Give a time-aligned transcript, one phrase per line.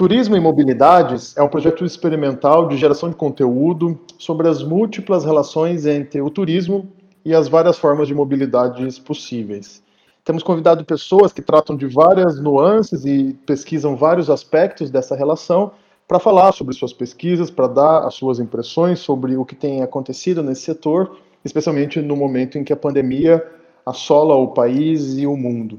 [0.00, 5.84] Turismo e Mobilidades é um projeto experimental de geração de conteúdo sobre as múltiplas relações
[5.84, 6.88] entre o turismo
[7.22, 9.82] e as várias formas de mobilidades possíveis.
[10.24, 15.72] Temos convidado pessoas que tratam de várias nuances e pesquisam vários aspectos dessa relação
[16.08, 20.42] para falar sobre suas pesquisas, para dar as suas impressões sobre o que tem acontecido
[20.42, 23.46] nesse setor, especialmente no momento em que a pandemia
[23.84, 25.78] assola o país e o mundo.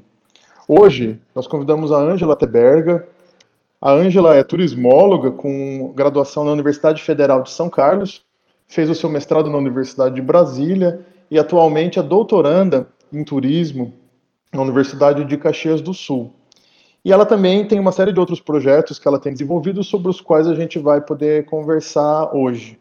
[0.68, 3.10] Hoje, nós convidamos a Ângela Teberga,
[3.82, 8.24] a Ângela é turismóloga com graduação na Universidade Federal de São Carlos,
[8.68, 13.92] fez o seu mestrado na Universidade de Brasília e atualmente é doutoranda em turismo
[14.54, 16.32] na Universidade de Caxias do Sul.
[17.04, 20.22] E ela também tem uma série de outros projetos que ela tem desenvolvido sobre os
[20.22, 22.78] quais a gente vai poder conversar hoje.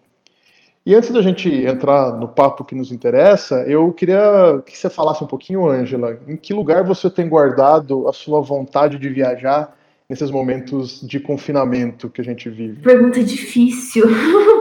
[0.84, 5.24] E antes da gente entrar no papo que nos interessa, eu queria que você falasse
[5.24, 9.74] um pouquinho, Ângela, em que lugar você tem guardado a sua vontade de viajar
[10.10, 12.82] nesses momentos de confinamento que a gente vive?
[12.82, 14.06] Pergunta difícil.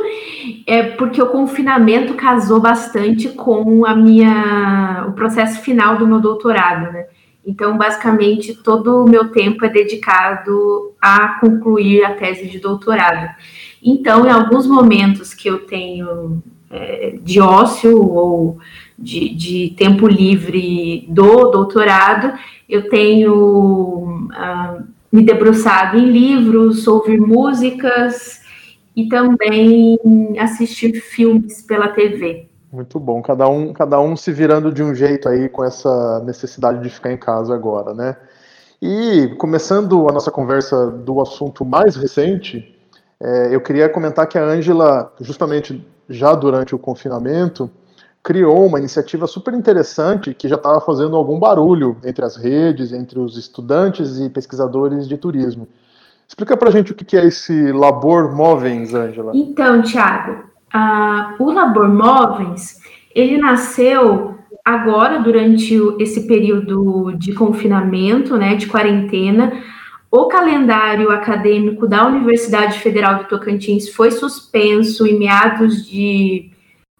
[0.68, 6.94] é porque o confinamento casou bastante com a minha o processo final do meu doutorado,
[6.94, 7.08] né?
[7.44, 13.34] Então, basicamente, todo o meu tempo é dedicado a concluir a tese de doutorado.
[13.82, 18.60] Então, em alguns momentos que eu tenho é, de ócio ou
[18.98, 28.42] de, de, tempo livre do doutorado, eu tenho ah, me debruçado em livros, ouvir músicas
[28.96, 29.98] e também
[30.40, 32.48] assistir filmes pela TV.
[32.72, 36.84] Muito bom, cada um, cada um se virando de um jeito aí com essa necessidade
[36.84, 38.16] de ficar em casa agora, né?
[38.82, 42.78] E começando a nossa conversa do assunto mais recente,
[43.20, 47.70] é, eu queria comentar que a Ângela, justamente já durante o confinamento,
[48.30, 53.18] criou uma iniciativa super interessante que já estava fazendo algum barulho entre as redes, entre
[53.18, 55.68] os estudantes e pesquisadores de turismo.
[56.28, 59.32] Explica para a gente o que é esse Labor Movens, Ângela.
[59.34, 62.78] Então, Tiago, uh, o Labor Movens,
[63.16, 69.54] ele nasceu agora, durante esse período de confinamento, né, de quarentena,
[70.12, 76.52] o calendário acadêmico da Universidade Federal do Tocantins foi suspenso em meados de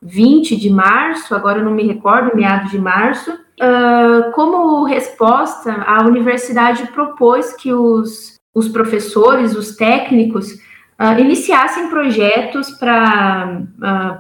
[0.02, 3.32] 20 de março, agora eu não me recordo, meados de março.
[3.32, 12.72] Uh, como resposta, a universidade propôs que os, os professores, os técnicos, uh, iniciassem projetos
[12.72, 13.62] para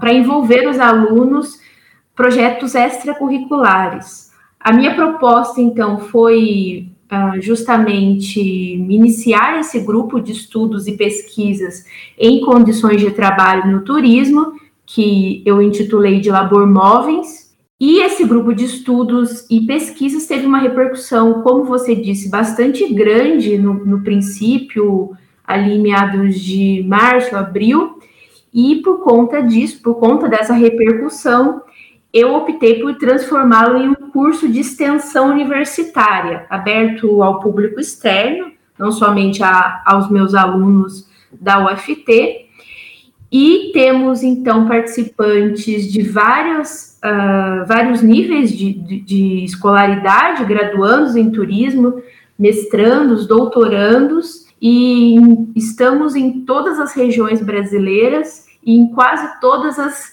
[0.02, 1.60] uh, envolver os alunos,
[2.14, 4.30] projetos extracurriculares.
[4.60, 11.86] A minha proposta, então, foi uh, justamente iniciar esse grupo de estudos e pesquisas
[12.18, 14.59] em condições de trabalho no turismo
[14.92, 17.56] que eu intitulei de Labor Móveis.
[17.80, 23.58] E esse grupo de estudos e pesquisas teve uma repercussão, como você disse, bastante grande
[23.58, 25.12] no, no princípio,
[25.46, 28.00] ali meados de março, abril,
[28.54, 31.62] e por conta disso, por conta dessa repercussão,
[32.12, 38.92] eu optei por transformá-lo em um curso de extensão universitária, aberto ao público externo, não
[38.92, 41.08] somente a, aos meus alunos
[41.40, 42.49] da UFT,
[43.32, 51.30] e temos, então, participantes de vários, uh, vários níveis de, de, de, escolaridade, graduandos em
[51.30, 52.02] turismo,
[52.38, 55.16] mestrandos, doutorandos, e
[55.56, 60.12] estamos em todas as regiões brasileiras e em quase todas as,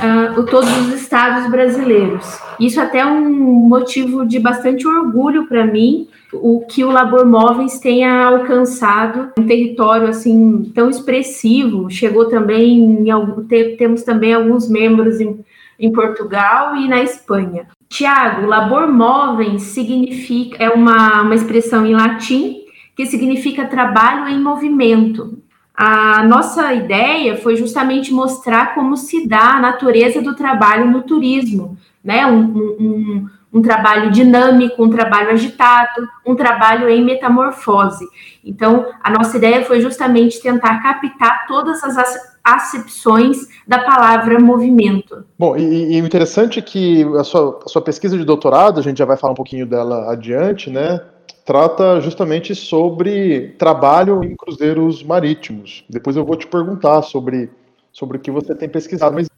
[0.00, 2.24] uh, todos os estados brasileiros.
[2.58, 7.78] Isso até é um motivo de bastante orgulho para mim, o que o Labor Móveis
[7.78, 11.90] tenha alcançado um território assim tão expressivo.
[11.90, 13.44] Chegou também algum,
[13.78, 15.44] temos também alguns membros em,
[15.78, 17.68] em Portugal e na Espanha.
[17.88, 22.64] Tiago, Labor Móveis significa é uma, uma expressão em latim
[22.96, 25.42] que significa trabalho em movimento.
[25.76, 31.76] A nossa ideia foi justamente mostrar como se dá a natureza do trabalho no turismo,
[32.02, 32.24] né?
[32.26, 38.04] Um, um, um trabalho dinâmico, um trabalho agitado, um trabalho em metamorfose.
[38.44, 45.24] Então, a nossa ideia foi justamente tentar captar todas as acepções da palavra movimento.
[45.38, 49.04] Bom, e, e interessante que a sua, a sua pesquisa de doutorado, a gente já
[49.04, 51.00] vai falar um pouquinho dela adiante, né?
[51.46, 55.84] Trata justamente sobre trabalho em cruzeiros marítimos.
[55.88, 57.50] Depois eu vou te perguntar sobre,
[57.92, 59.14] sobre o que você tem pesquisado.
[59.14, 59.28] Mas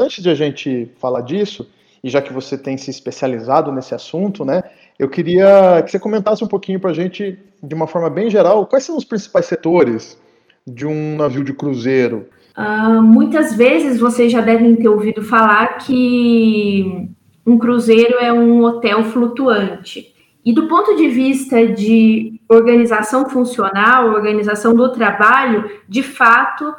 [0.00, 1.66] antes de a gente falar disso,
[2.04, 4.62] e já que você tem se especializado nesse assunto, né,
[4.98, 8.66] eu queria que você comentasse um pouquinho para a gente, de uma forma bem geral,
[8.66, 10.20] quais são os principais setores
[10.66, 12.28] de um navio de cruzeiro?
[12.58, 17.08] Uh, muitas vezes vocês já devem ter ouvido falar que
[17.46, 20.14] um cruzeiro é um hotel flutuante.
[20.44, 26.70] E do ponto de vista de organização funcional, organização do trabalho, de fato,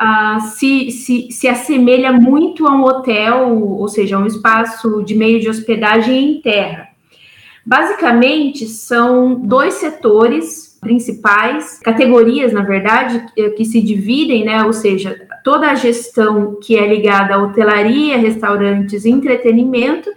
[0.00, 5.40] uh, se, se, se assemelha muito a um hotel, ou seja, um espaço de meio
[5.40, 6.88] de hospedagem em terra.
[7.64, 14.64] Basicamente, são dois setores principais, categorias, na verdade, que se dividem, né?
[14.64, 20.10] Ou seja, toda a gestão que é ligada à hotelaria, restaurantes entretenimento,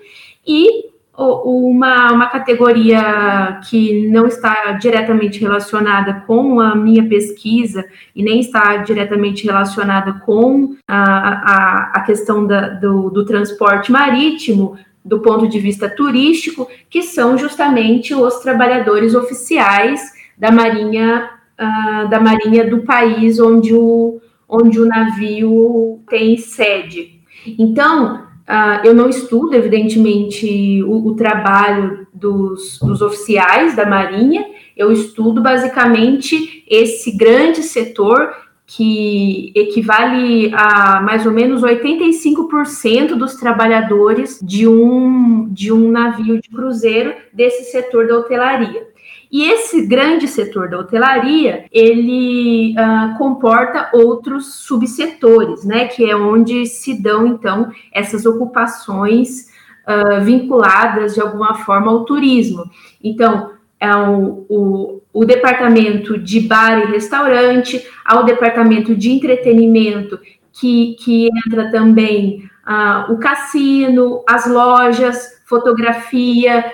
[0.48, 8.39] e uma, uma categoria que não está diretamente relacionada com a minha pesquisa e nem
[8.39, 15.48] está diretamente relacionada com a, a, a questão da, do, do transporte marítimo, do ponto
[15.48, 20.01] de vista turístico, que são justamente os trabalhadores oficiais
[20.38, 21.30] da marinha
[21.60, 27.21] uh, da marinha do país onde o, onde o navio tem sede.
[27.60, 34.45] Então, Uh, eu não estudo, evidentemente, o, o trabalho dos, dos, oficiais da Marinha,
[34.75, 38.34] eu estudo basicamente esse grande setor
[38.66, 46.50] que equivale a mais ou menos 85% dos trabalhadores de um, de um navio de
[46.50, 48.93] cruzeiro desse setor da hotelaria.
[49.34, 56.68] E esse grande setor da hotelaria, ele uh, comporta outros subsetores, né, que é onde
[56.68, 59.48] se dão, então, essas ocupações
[59.88, 62.70] uh, vinculadas, de alguma forma, ao turismo.
[63.04, 70.20] Então, é o, o, o departamento de bar e restaurante, ao departamento de entretenimento,
[70.52, 76.72] que, que entra também uh, o cassino, as lojas, fotografia,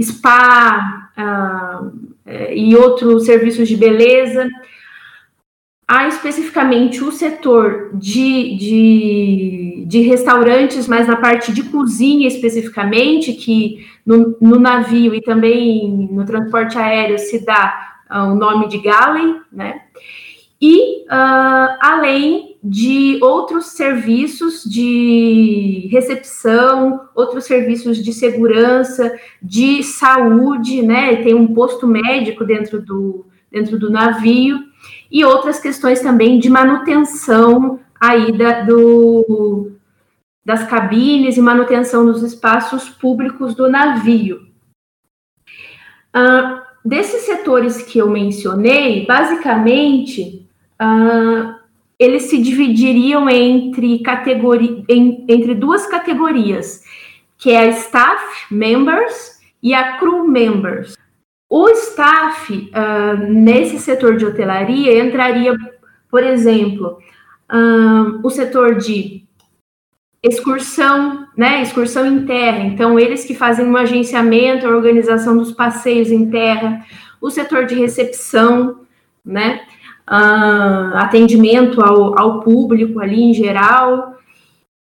[0.00, 1.09] spa
[2.50, 4.48] e outros serviços de beleza.
[5.86, 13.84] Há especificamente o setor de, de, de, restaurantes, mas na parte de cozinha especificamente, que
[14.06, 19.34] no, no navio e também no transporte aéreo se dá uh, o nome de galley,
[19.52, 19.80] né?
[20.60, 31.16] E uh, além de outros serviços de recepção, outros serviços de segurança, de saúde, né?
[31.16, 34.58] Tem um posto médico dentro do, dentro do navio
[35.10, 39.72] e outras questões também de manutenção aí da, do,
[40.44, 44.46] das cabines e manutenção dos espaços públicos do navio.
[46.14, 50.39] Uh, desses setores que eu mencionei, basicamente,
[50.80, 51.54] uh,
[51.98, 56.82] eles se dividiriam entre, categori em, entre duas categorias,
[57.36, 60.96] que é a staff members e a crew members.
[61.48, 65.54] O staff uh, nesse setor de hotelaria entraria,
[66.08, 66.98] por exemplo,
[67.52, 69.24] uh, o setor de
[70.22, 72.60] excursão, né, excursão em terra.
[72.60, 76.84] Então, eles que fazem o um agenciamento, a organização dos passeios em terra,
[77.20, 78.80] o setor de recepção,
[79.24, 79.62] né,
[80.10, 84.16] uh, atendimento ao, ao, público ali em geral,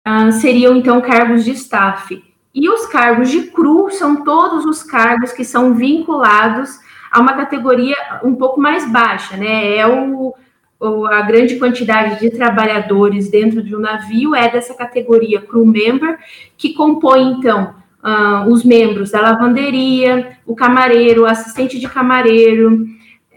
[0.08, 2.24] uh, seriam então cargos de staff.
[2.56, 6.80] E os cargos de cru são todos os cargos que são vinculados
[7.12, 9.76] a uma categoria um pouco mais baixa, né?
[9.76, 10.34] É o,
[10.80, 16.18] o, a grande quantidade de trabalhadores dentro de um navio é dessa categoria crew member,
[16.58, 22.88] que compõe então uh, os membros da lavanderia, o camareiro, assistente de camareiro,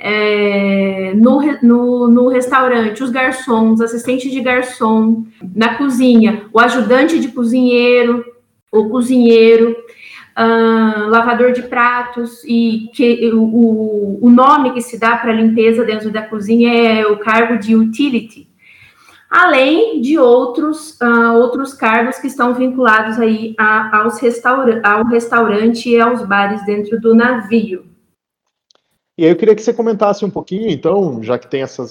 [0.05, 7.29] é, no, no, no, restaurante, os garçons, assistente de garçom, na cozinha, o ajudante de
[7.29, 8.25] cozinheiro,
[8.73, 9.77] o cozinheiro,
[10.37, 16.11] uh, lavador de pratos, e que o, o nome que se dá para limpeza dentro
[16.11, 18.49] da cozinha é o cargo de utility.
[19.31, 25.89] Além de outros, uh, outros cargos que estão vinculados aí a, aos restaura ao restaurante
[25.89, 27.92] e aos bares dentro do navio.
[29.17, 31.87] E aí eu queria que você comentasse um pouquinho, então, já que tem essa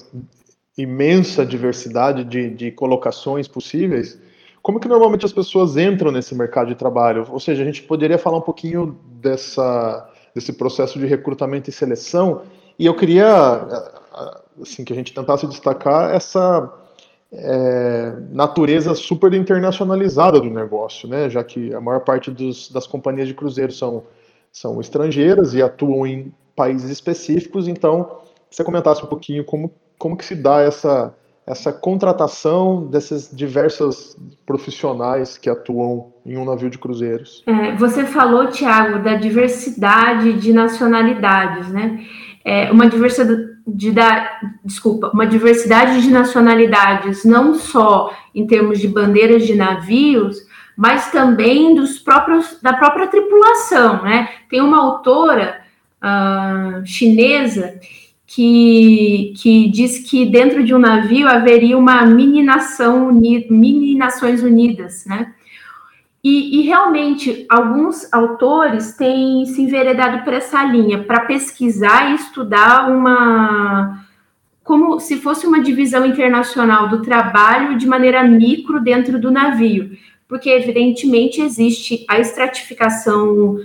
[0.78, 4.20] imensa diversidade de, de colocações possíveis,
[4.62, 7.26] como que normalmente as pessoas entram nesse mercado de trabalho?
[7.30, 12.44] Ou seja, a gente poderia falar um pouquinho dessa, desse processo de recrutamento e seleção,
[12.78, 13.68] e eu queria
[14.62, 16.72] assim, que a gente tentasse destacar essa
[17.32, 21.30] é, natureza super internacionalizada do negócio, né?
[21.30, 24.04] já que a maior parte dos, das companhias de cruzeiro são,
[24.52, 30.24] são estrangeiras e atuam em países específicos, então você comentasse um pouquinho como, como que
[30.24, 31.12] se dá essa,
[31.48, 34.16] essa contratação desses diversos
[34.46, 37.44] profissionais que atuam em um navio de cruzeiros.
[37.48, 42.06] É, você falou, Tiago, da diversidade de nacionalidades, né?
[42.46, 43.92] É, uma diversidade de
[44.64, 50.38] desculpa, uma diversidade de nacionalidades, não só em termos de bandeiras de navios,
[50.78, 54.30] mas também dos próprios da própria tripulação, né?
[54.48, 55.61] Tem uma autora
[56.02, 57.80] uh, chinesa
[58.26, 64.42] que, que diz que dentro de um navio haveria uma mini nação uni, mini nações
[64.42, 65.34] unidas, né?
[66.24, 72.92] E, e, realmente alguns autores têm se enveredado por essa linha para pesquisar e estudar
[72.92, 74.06] uma
[74.64, 80.50] como se fosse uma divisão internacional do trabalho de maneira micro dentro do navio, porque
[80.50, 83.58] evidentemente existe a estratificação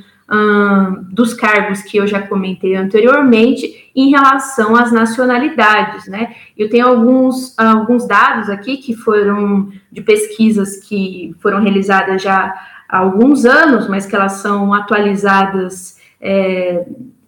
[1.13, 6.35] dos cargos que eu já comentei anteriormente em relação às nacionalidades, né?
[6.59, 12.53] Eu tenho alguns, alguns dados aqui que foram de pesquisas que foram realizadas já
[12.89, 16.85] há alguns anos, mas que elas são atualizadas é,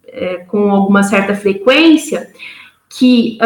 [0.07, 2.29] é, com alguma certa frequência
[2.89, 3.37] que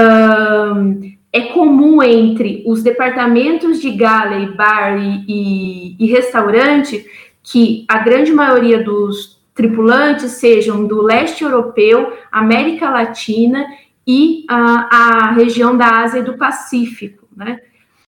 [1.32, 7.06] é comum entre os departamentos de galley, bar e, e, e restaurante
[7.44, 13.66] que a grande maioria dos tripulantes sejam do leste europeu, América Latina
[14.06, 17.60] e a, a região da Ásia e do Pacífico, né?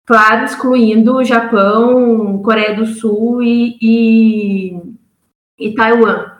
[0.05, 4.79] Claro, excluindo o Japão, Coreia do Sul e, e,
[5.59, 6.31] e Taiwan.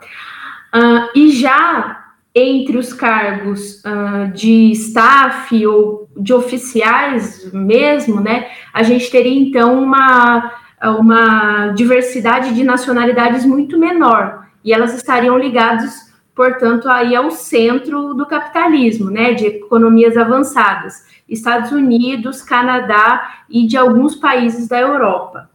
[0.72, 8.82] Uh, e já entre os cargos uh, de staff ou de oficiais mesmo, né, a
[8.82, 16.88] gente teria então uma, uma diversidade de nacionalidades muito menor e elas estariam ligadas, portanto,
[16.88, 24.16] aí ao centro do capitalismo, né, de economias avançadas, Estados Unidos, Canadá e de alguns
[24.16, 25.48] países da Europa.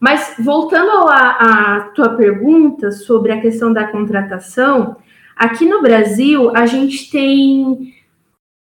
[0.00, 4.96] Mas voltando à tua pergunta sobre a questão da contratação,
[5.36, 7.92] Aqui no Brasil, a gente tem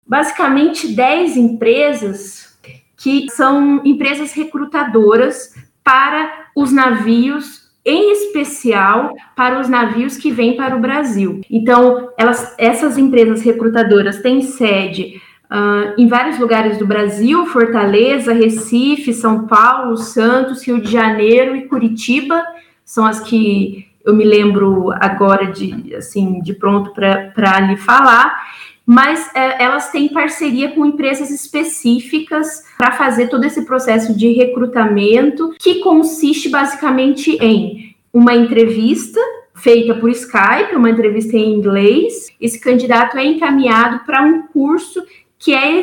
[0.05, 2.59] basicamente 10 empresas
[2.97, 10.77] que são empresas recrutadoras para os navios, em especial para os navios que vêm para
[10.77, 11.41] o Brasil.
[11.49, 19.15] Então, elas, essas empresas recrutadoras têm sede uh, em vários lugares do Brasil: Fortaleza, Recife,
[19.15, 22.43] São Paulo, Santos, Rio de Janeiro e Curitiba
[22.87, 28.41] são as que eu me lembro agora de assim de pronto para lhe falar,
[28.87, 35.53] mas é, elas têm parceria com empresas específicas para fazer todo esse processo de recrutamento,
[35.59, 39.21] que consiste basicamente em uma entrevista
[39.57, 42.29] feita por Skype, uma entrevista em inglês.
[42.41, 45.03] Esse candidato é encaminhado para um curso
[45.39, 45.81] que é,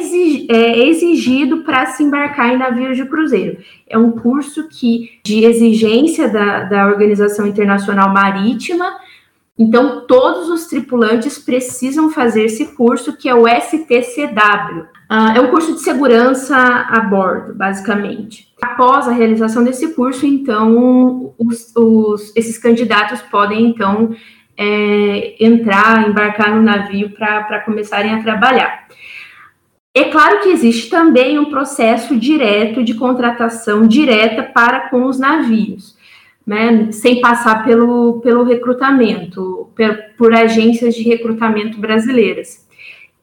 [0.50, 3.57] é exigido para se embarcar em navios de cruzeiro.
[3.88, 8.98] É um curso que de exigência da, da Organização Internacional Marítima,
[9.57, 14.81] então todos os tripulantes precisam fazer esse curso, que é o STCW.
[15.12, 18.48] Uh, é um curso de segurança a bordo, basicamente.
[18.62, 24.15] Após a realização desse curso, então, os, os, esses candidatos podem, então,
[24.57, 28.88] é, entrar, embarcar no navio para começarem a trabalhar.
[29.95, 35.95] É claro que existe também um processo direto de contratação direta para com os navios,
[36.45, 42.67] né, sem passar pelo, pelo recrutamento, por, por agências de recrutamento brasileiras.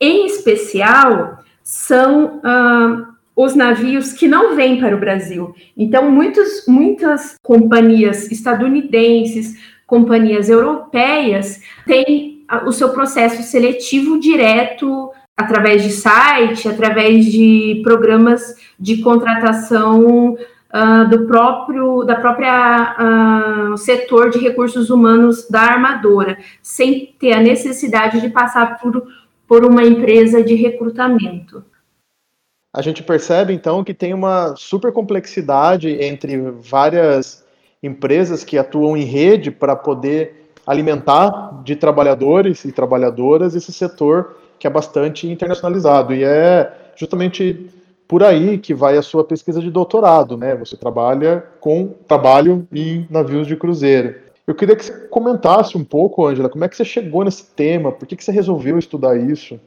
[0.01, 5.55] Em especial, são ah, os navios que não vêm para o Brasil.
[5.77, 15.91] Então, muitos, muitas companhias estadunidenses, companhias europeias, têm o seu processo seletivo direto através de
[15.91, 20.37] site, através de programas de contratação
[20.75, 27.41] uh, do próprio da própria uh, setor de recursos humanos da armadora, sem ter a
[27.41, 29.07] necessidade de passar por,
[29.47, 31.65] por uma empresa de recrutamento.
[32.73, 37.45] A gente percebe então que tem uma super complexidade entre várias
[37.83, 44.67] empresas que atuam em rede para poder alimentar de trabalhadores e trabalhadoras esse setor que
[44.67, 46.15] é bastante internacionalizado.
[46.15, 47.71] E é justamente
[48.11, 50.57] por aí que vai a sua pesquisa de doutorado, né?
[50.57, 54.17] Você trabalha com trabalho em navios de cruzeiro.
[54.45, 57.93] Eu queria que você comentasse um pouco, Ângela, como é que você chegou nesse tema?
[57.93, 59.61] Por que, que você resolveu estudar isso?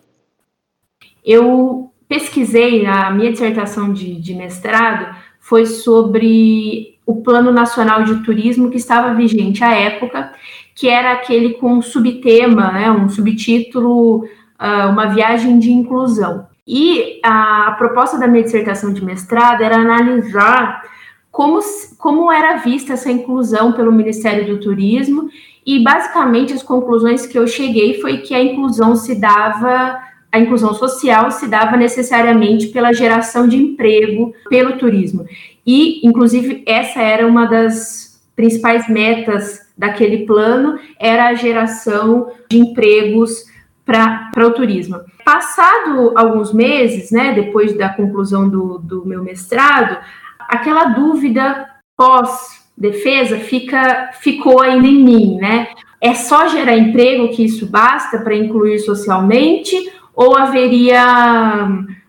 [1.26, 8.70] Eu pesquisei na minha dissertação de, de mestrado foi sobre o Plano Nacional de Turismo
[8.70, 10.34] que estava vigente à época,
[10.76, 14.26] que era aquele com subtema, né, um subtítulo
[14.60, 16.52] uh, uma viagem de inclusão.
[16.68, 20.84] E a proposta da minha dissertação de mestrado era analisar
[21.32, 21.60] como,
[21.98, 25.30] como era vista essa inclusão pelo Ministério do Turismo,
[25.66, 30.00] e basicamente as conclusões que eu cheguei foi que a inclusão se dava,
[30.32, 35.26] a inclusão social se dava necessariamente pela geração de emprego pelo turismo.
[35.66, 43.46] E, inclusive, essa era uma das principais metas daquele plano era a geração de empregos
[43.86, 45.02] para o turismo.
[45.26, 49.98] Passado alguns meses, né, depois da conclusão do, do meu mestrado,
[50.40, 55.70] aquela dúvida pós-defesa fica, ficou ainda em mim, né?
[56.02, 61.68] É só gerar emprego que isso basta para incluir socialmente ou haveria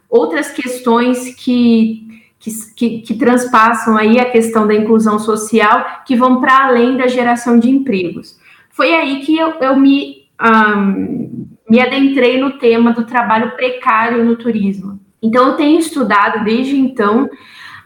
[0.09, 2.05] outras questões que
[2.45, 7.07] que, que, que, transpassam aí a questão da inclusão social, que vão para além da
[7.07, 8.39] geração de empregos.
[8.69, 14.37] Foi aí que eu, eu me, um, me adentrei no tema do trabalho precário no
[14.37, 15.01] turismo.
[15.23, 17.29] Então, eu tenho estudado desde então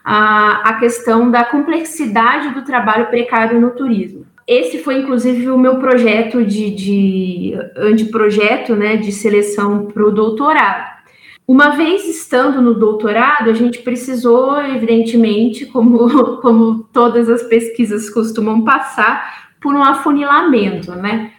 [0.04, 4.26] a, a questão da complexidade do trabalho precário no turismo.
[4.46, 10.98] Esse foi, inclusive, o meu projeto de, de anteprojeto né, de seleção para o doutorado.
[11.46, 18.64] Uma vez estando no doutorado, a gente precisou, evidentemente, como, como todas as pesquisas costumam
[18.64, 21.32] passar, por um afunilamento, né?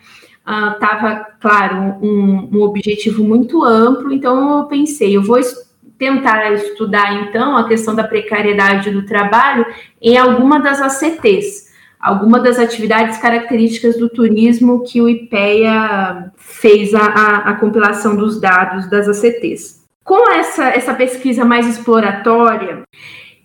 [0.74, 5.40] Estava, uh, claro, um, um, objetivo muito amplo, então eu pensei, eu vou
[5.96, 9.64] tentar estudar, então, a questão da precariedade do trabalho
[10.02, 17.06] em alguma das ACTs, alguma das atividades características do turismo que o IPEA fez a,
[17.06, 19.84] a, a compilação dos dados das ACTs.
[20.04, 22.84] Com essa, essa pesquisa mais exploratória,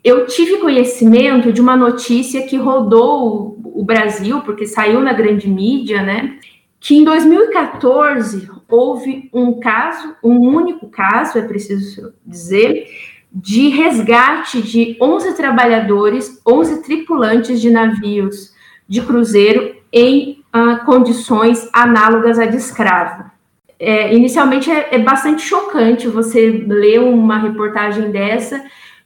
[0.03, 6.03] eu tive conhecimento de uma notícia que rodou o Brasil, porque saiu na grande mídia,
[6.03, 6.39] né?
[6.85, 12.87] Que em 2014 houve um caso, um único caso, é preciso dizer,
[13.33, 18.53] de resgate de 11 trabalhadores, 11 tripulantes de navios
[18.87, 23.33] de cruzeiro em uh, condições análogas a de escravo
[23.79, 28.65] é, inicialmente é, é, bastante chocante você ler uma reportagem dessa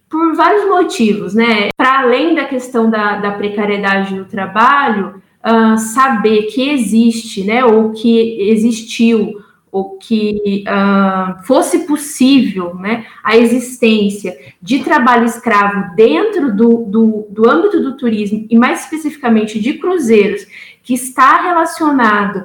[0.08, 1.68] por vários motivos, né?
[1.76, 7.92] Para além da questão da, da precariedade do trabalho, uh, saber que existe, né, ou
[7.92, 16.85] que existiu, ou que uh, fosse possível, né, a existência de trabalho escravo dentro do,
[16.85, 20.46] do, do âmbito do turismo, e mais especificamente de cruzeiros,
[20.83, 22.44] que está relacionado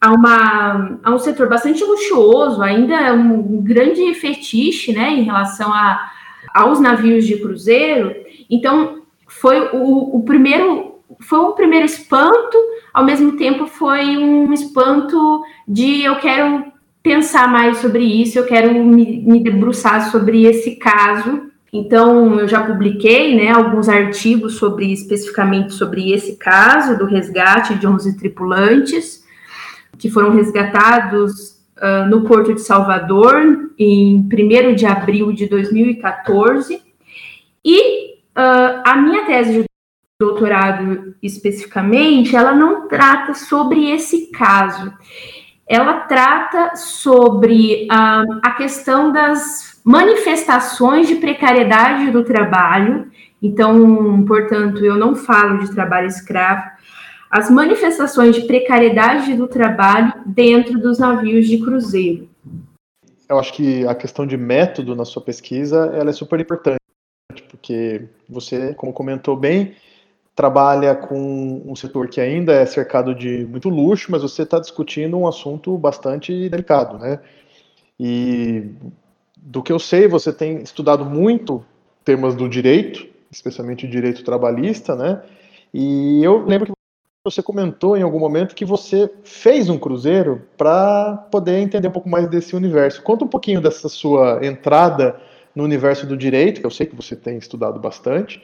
[0.00, 5.72] a, uma, a um setor bastante luxuoso, ainda é um grande fetiche né, em relação
[5.72, 6.10] a,
[6.52, 8.14] aos navios de cruzeiro.
[8.50, 12.56] Então, foi o, o primeiro foi um primeiro espanto,
[12.92, 16.72] ao mesmo tempo foi um espanto de eu quero
[17.02, 21.50] pensar mais sobre isso, eu quero me, me debruçar sobre esse caso.
[21.72, 27.86] Então, eu já publiquei né, alguns artigos sobre especificamente sobre esse caso do resgate de
[27.86, 29.24] 11 tripulantes
[29.98, 36.80] que foram resgatados uh, no Porto de Salvador em 1 de abril de 2014.
[37.64, 39.73] E uh, a minha tese de
[40.20, 44.92] doutorado especificamente, ela não trata sobre esse caso.
[45.66, 53.10] Ela trata sobre uh, a questão das manifestações de precariedade do trabalho.
[53.42, 56.74] Então, portanto, eu não falo de trabalho escravo,
[57.30, 62.28] as manifestações de precariedade do trabalho dentro dos navios de cruzeiro.
[63.28, 66.78] Eu acho que a questão de método na sua pesquisa ela é super importante,
[67.50, 69.74] porque você, como comentou bem,
[70.34, 75.16] trabalha com um setor que ainda é cercado de muito luxo, mas você está discutindo
[75.16, 77.20] um assunto bastante delicado, né?
[77.98, 78.70] E
[79.36, 81.64] do que eu sei, você tem estudado muito
[82.04, 85.22] temas do direito, especialmente direito trabalhista, né?
[85.72, 86.72] E eu lembro que
[87.24, 92.08] você comentou em algum momento que você fez um cruzeiro para poder entender um pouco
[92.08, 93.02] mais desse universo.
[93.02, 95.20] Conta um pouquinho dessa sua entrada
[95.54, 98.42] no universo do direito, que eu sei que você tem estudado bastante,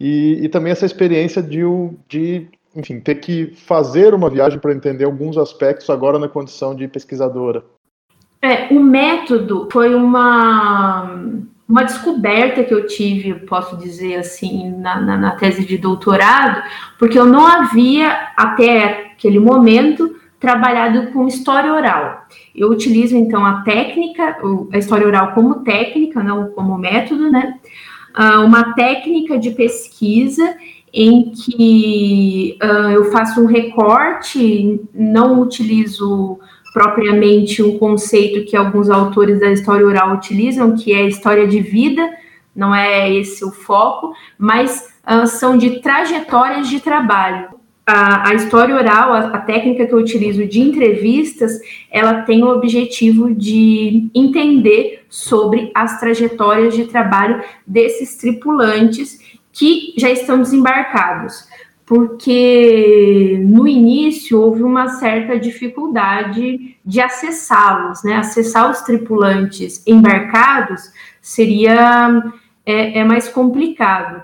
[0.00, 1.60] e, e também essa experiência de,
[2.08, 6.88] de, enfim, ter que fazer uma viagem para entender alguns aspectos agora na condição de
[6.88, 7.62] pesquisadora.
[8.42, 11.28] É, o método foi uma
[11.70, 16.64] uma descoberta que eu tive, posso dizer assim, na, na, na, tese de doutorado,
[16.98, 22.26] porque eu não havia, até aquele momento, trabalhado com história oral.
[22.56, 24.36] Eu utilizo, então, a técnica,
[24.72, 27.59] a história oral como técnica, não como método, né?
[28.12, 30.56] Ah, uma técnica de pesquisa
[30.92, 36.38] em que uh, eu faço um recorte, não utilizo
[36.72, 42.08] propriamente um conceito que alguns autores da história oral utilizam, que é história de vida,
[42.54, 47.59] não é esse o foco, mas uh, são de trajetórias de trabalho.
[47.92, 51.58] A, a história oral, a, a, técnica que eu utilizo de entrevistas,
[51.90, 59.18] ela tem o objetivo de entender sobre as trajetórias de trabalho desses tripulantes
[59.52, 61.48] que já estão desembarcados.
[61.84, 68.14] porque no início houve uma certa dificuldade de acessá-los, né?
[68.14, 72.22] Acessar os tripulantes embarcados seria
[72.64, 74.22] é, é mais complicado.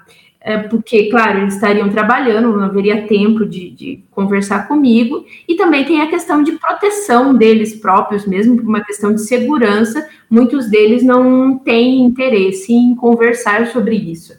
[0.49, 5.85] É porque, claro, eles estariam trabalhando, não haveria tempo de, de, conversar comigo, e também
[5.85, 11.03] tem a questão de proteção deles próprios, mesmo por uma questão de segurança, muitos deles
[11.03, 14.35] não têm interesse em conversar sobre isso.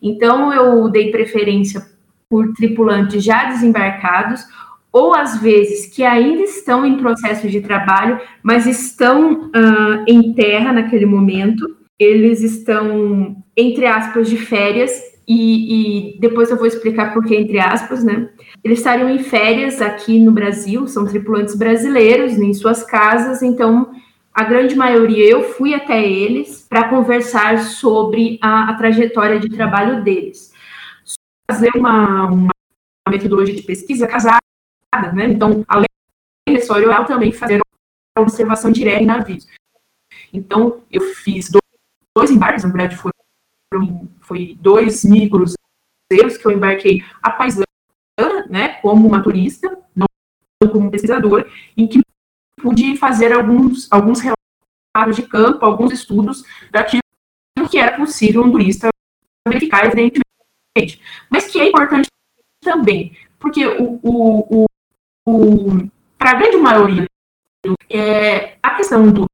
[0.00, 1.86] Então, eu dei preferência
[2.30, 4.42] por tripulantes já desembarcados,
[4.90, 10.72] ou às vezes que ainda estão em processo de trabalho, mas estão uh, em terra
[10.72, 17.24] naquele momento, eles estão, entre aspas, de férias, e, e, depois eu vou explicar por
[17.24, 18.28] que, entre aspas, né?
[18.62, 23.92] Eles estariam em férias aqui no Brasil, são tripulantes brasileiros, em suas casas, então
[24.34, 30.02] a grande maioria eu fui até eles para conversar sobre a, a trajetória de trabalho
[30.02, 30.52] deles
[31.52, 32.52] fazer uma, uma
[33.08, 34.40] metodologia de pesquisa casada,
[35.14, 35.26] né?
[35.26, 35.86] Então, além
[36.48, 37.60] desse oral, também fazer
[38.18, 39.46] observação direta em navios.
[40.32, 41.62] Então, eu fiz dois,
[42.16, 43.11] dois embarques, na verdade, foram,
[44.20, 47.66] foi dois cruzeiros que eu embarquei a paisana,
[48.48, 50.06] né, como uma turista, não
[50.70, 52.00] como pesquisadora, em que
[52.60, 57.02] pude fazer alguns, alguns relatos de campo, alguns estudos daquilo
[57.70, 58.88] que era possível um turista
[59.46, 62.08] verificar, evidentemente, mas que é importante
[62.62, 64.66] também, porque o, o,
[65.26, 67.06] o para a grande maioria,
[67.90, 69.26] é, a questão do,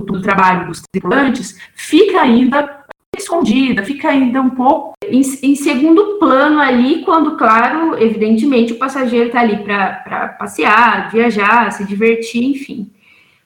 [0.00, 2.83] do trabalho dos tripulantes fica ainda
[3.18, 9.26] escondida, fica ainda um pouco em, em, segundo plano ali, quando, claro, evidentemente, o passageiro
[9.26, 12.90] está ali para passear, viajar, se divertir, enfim.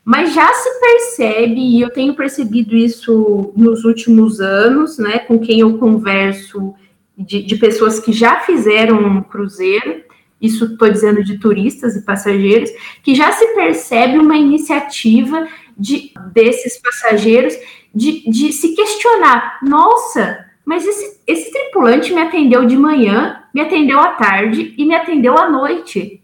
[0.04, 5.60] Mas já se percebe, e eu tenho percebido isso nos últimos anos, né, com quem
[5.60, 6.74] eu converso
[7.16, 10.02] de, de pessoas que já fizeram um cruzeiro,
[10.40, 12.70] isso estou dizendo de turistas e passageiros,
[13.02, 17.54] que já se percebe uma iniciativa de, desses passageiros
[17.98, 23.98] de, de se questionar: nossa, mas esse, esse tripulante me atendeu de manhã, me atendeu
[23.98, 26.22] à tarde e me atendeu à noite.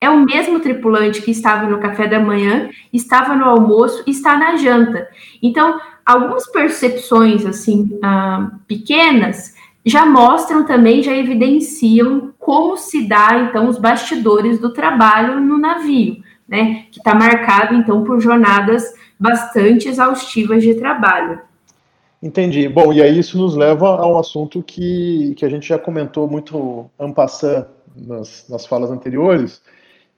[0.00, 4.56] É o mesmo tripulante que estava no café da manhã, estava no almoço está na
[4.56, 5.08] janta.
[5.42, 13.68] Então, algumas percepções assim ah, pequenas já mostram também, já evidenciam como se dá, então,
[13.68, 16.84] os bastidores do trabalho no navio, né?
[16.90, 18.84] Que está marcado, então, por jornadas
[19.18, 21.40] bastante exaustivas de trabalho.
[22.22, 22.68] Entendi.
[22.68, 26.28] Bom, e aí isso nos leva a um assunto que, que a gente já comentou
[26.28, 29.62] muito ampassando nas, nas falas anteriores,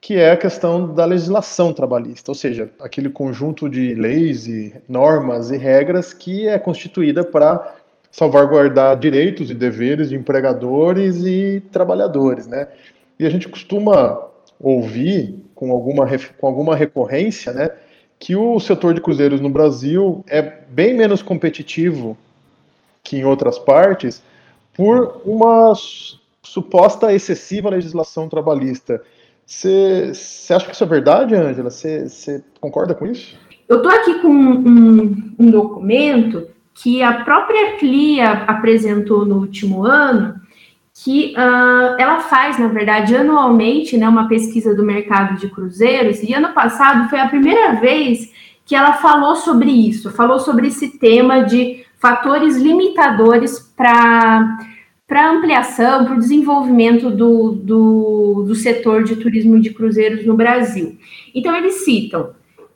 [0.01, 5.51] que é a questão da legislação trabalhista, ou seja, aquele conjunto de leis e normas
[5.51, 7.75] e regras que é constituída para
[8.09, 12.67] salvaguardar direitos e deveres de empregadores e trabalhadores, né?
[13.19, 16.07] E a gente costuma ouvir com alguma,
[16.37, 17.69] com alguma recorrência, né,
[18.19, 22.17] que o setor de cruzeiros no Brasil é bem menos competitivo
[23.01, 24.21] que em outras partes
[24.75, 25.73] por uma
[26.43, 29.01] suposta excessiva legislação trabalhista.
[29.45, 30.11] Você
[30.49, 31.69] acha que isso é verdade, Ângela?
[31.69, 33.37] Você concorda com isso?
[33.67, 40.38] Eu estou aqui com um, um documento que a própria CLIA apresentou no último ano,
[41.03, 46.33] que uh, ela faz, na verdade, anualmente, né, uma pesquisa do mercado de cruzeiros, e
[46.33, 48.31] ano passado foi a primeira vez
[48.65, 54.57] que ela falou sobre isso, falou sobre esse tema de fatores limitadores para
[55.07, 60.99] para ampliação, para o desenvolvimento do, do, do setor de turismo de cruzeiros no Brasil.
[61.33, 62.29] Então, eles citam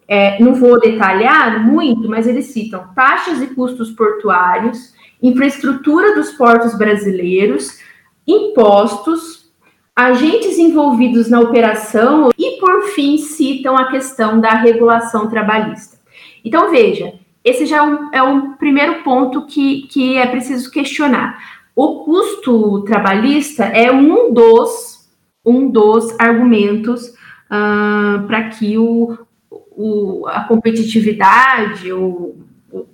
[0.08, 6.78] é, não vou detalhar muito, mas eles citam taxas e custos portuários, infraestrutura dos portos
[6.78, 7.80] brasileiros,
[8.28, 9.52] impostos,
[9.96, 15.98] agentes envolvidos na operação e, por fim, citam a questão da regulação trabalhista.
[16.44, 21.38] Então, veja, esse já é um, é um primeiro ponto que, que é preciso questionar.
[21.76, 25.10] O custo trabalhista é um dos,
[25.46, 29.18] um dos argumentos uh, para que o,
[29.50, 32.36] o, a competitividade, o,
[32.72, 32.86] o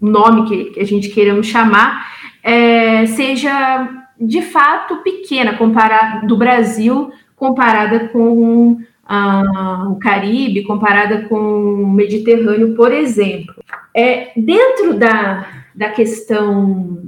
[0.00, 7.12] nome que, que, a gente queiramos chamar, é, seja de fato pequena comparada do Brasil
[7.36, 13.54] comparada com ah, o Caribe, comparada com o Mediterrâneo, por exemplo.
[13.94, 17.00] É, dentro da, da questão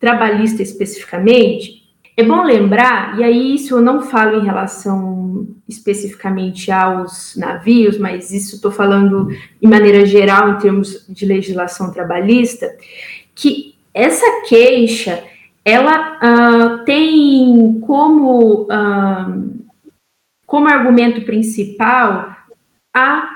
[0.00, 1.84] trabalhista especificamente,
[2.16, 8.32] é bom lembrar, e aí isso eu não falo em relação especificamente aos navios, mas
[8.32, 9.28] isso estou falando
[9.60, 12.72] de maneira geral em termos de legislação trabalhista,
[13.34, 15.24] que essa queixa
[15.64, 19.64] ela uh, tem como, uh,
[20.46, 22.36] como argumento principal
[22.94, 23.28] a,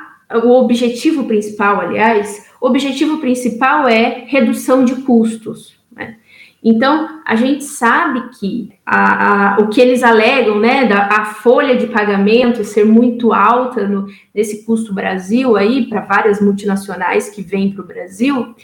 [0.45, 5.77] o objetivo principal, aliás, o objetivo principal é redução de custos.
[5.91, 6.17] Né?
[6.63, 11.77] Então, a gente sabe que a, a, o que eles alegam, né, da, a folha
[11.77, 17.73] de pagamento ser muito alta no, nesse custo Brasil aí, para várias multinacionais que vêm
[17.73, 18.55] para o Brasil,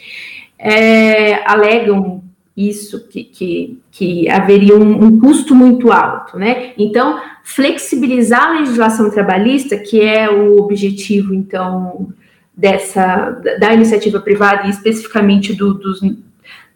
[0.57, 2.23] é, alegam
[2.55, 6.71] isso, que, que, que haveria um, um, custo muito alto, né?
[6.77, 12.07] Então, flexibilizar a legislação trabalhista, que é o objetivo, então,
[12.55, 15.99] dessa da iniciativa privada e especificamente do, dos,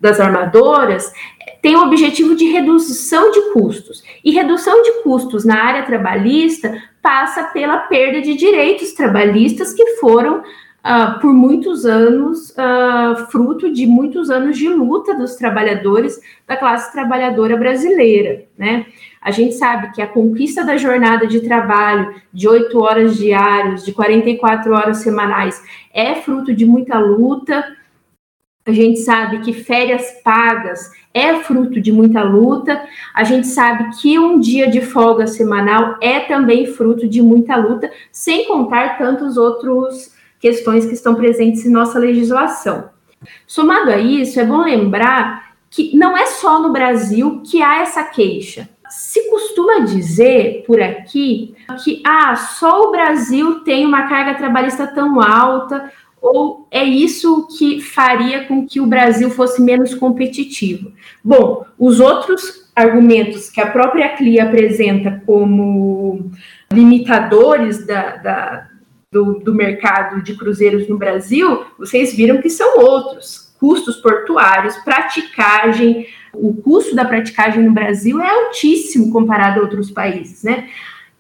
[0.01, 1.13] das armadoras,
[1.61, 4.03] tem o objetivo de redução de custos.
[4.23, 10.43] E redução de custos na área trabalhista passa pela perda de direitos trabalhistas que foram
[10.83, 16.91] uh, por muitos anos, uh, fruto de muitos anos de luta dos trabalhadores da classe
[16.91, 18.85] trabalhadora brasileira, né?
[19.21, 23.91] A gente sabe que a conquista da jornada de trabalho de oito horas diárias, de
[23.91, 25.61] 44 horas semanais,
[25.93, 27.75] é fruto de muita luta.
[28.65, 32.81] A gente sabe que férias pagas é fruto de muita luta.
[33.13, 37.91] A gente sabe que um dia de folga semanal é também fruto de muita luta,
[38.11, 42.89] sem contar tantos outros questões que estão presentes em nossa legislação.
[43.45, 48.04] Somado a isso, é bom lembrar que não é só no Brasil que há essa
[48.04, 48.69] queixa.
[48.89, 55.21] Se costuma dizer por aqui que ah, só o Brasil tem uma carga trabalhista tão
[55.21, 60.91] alta, ou é isso que faria com que o Brasil fosse menos competitivo?
[61.23, 66.32] Bom, os outros argumentos que a própria CLI apresenta como
[66.71, 68.68] limitadores da, da,
[69.12, 73.50] do, do mercado de cruzeiros no Brasil, vocês viram que são outros.
[73.60, 80.43] Custos portuários, praticagem, o custo da praticagem no Brasil é altíssimo comparado a outros países,
[80.43, 80.69] né?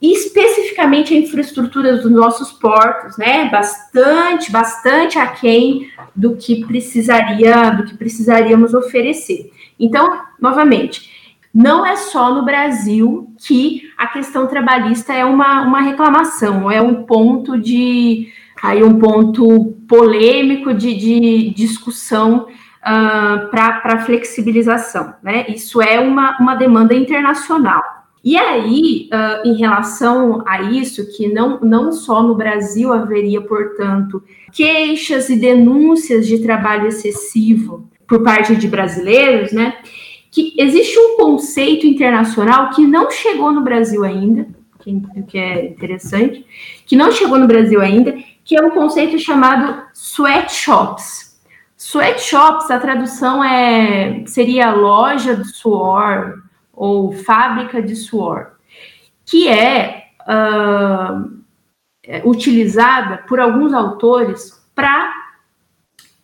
[0.01, 3.49] E especificamente a infraestrutura dos nossos portos, né?
[3.49, 9.51] Bastante, bastante aquém do que precisaria, do que precisaríamos oferecer.
[9.77, 11.18] Então, novamente,
[11.53, 17.03] não é só no Brasil que a questão trabalhista é uma, uma reclamação, é um
[17.03, 18.27] ponto de
[18.61, 22.47] aí um ponto polêmico de, de discussão
[22.79, 25.13] uh, para flexibilização.
[25.23, 25.45] Né?
[25.49, 27.81] Isso é uma, uma demanda internacional.
[28.23, 34.21] E aí, uh, em relação a isso, que não, não só no Brasil haveria, portanto,
[34.51, 39.77] queixas e denúncias de trabalho excessivo por parte de brasileiros, né?
[40.31, 44.47] Que existe um conceito internacional que não chegou no Brasil ainda,
[44.79, 46.45] que, é interessante,
[46.85, 51.39] que não chegou no Brasil ainda, que é um conceito chamado sweatshops.
[51.77, 58.53] Sweatshops, a tradução é seria loja de suor ou fábrica de suor,
[59.25, 61.39] que é, uh,
[62.25, 65.13] utilizada por alguns autores para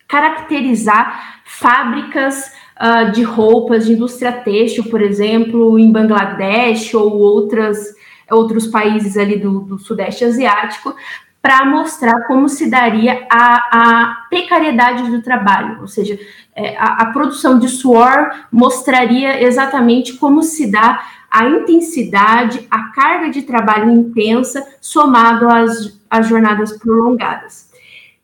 [0.07, 7.95] caracterizar fábricas uh, de roupas de indústria têxtil, por exemplo, em Bangladesh ou outras,
[8.29, 10.95] outros países ali do, do Sudeste Asiático,
[11.41, 16.17] para mostrar como se daria a, a, precariedade do trabalho, ou seja,
[16.55, 23.29] é, a, a, produção de suor mostraria exatamente como se dá a intensidade, a carga
[23.29, 27.69] de trabalho intensa somado às, às jornadas prolongadas.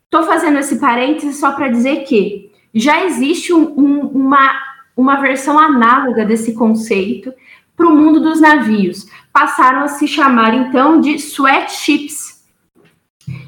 [0.05, 4.51] Estou fazendo esse parêntese só para dizer que já existe um, um, uma,
[4.95, 7.33] uma versão análoga desse conceito
[7.75, 9.07] para o mundo dos navios.
[9.33, 12.43] Passaram a se chamar, então, de sweatships,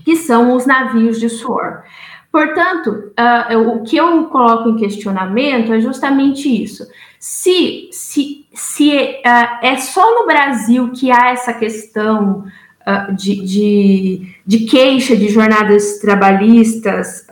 [0.04, 1.84] que são os navios de suor.
[2.32, 6.84] Portanto, uh, o que eu coloco em questionamento é justamente isso.
[7.20, 12.44] Se, se, se uh, é só no Brasil que há essa questão
[12.88, 17.28] uh, de, de, de, queixa de jornadas trabalhistas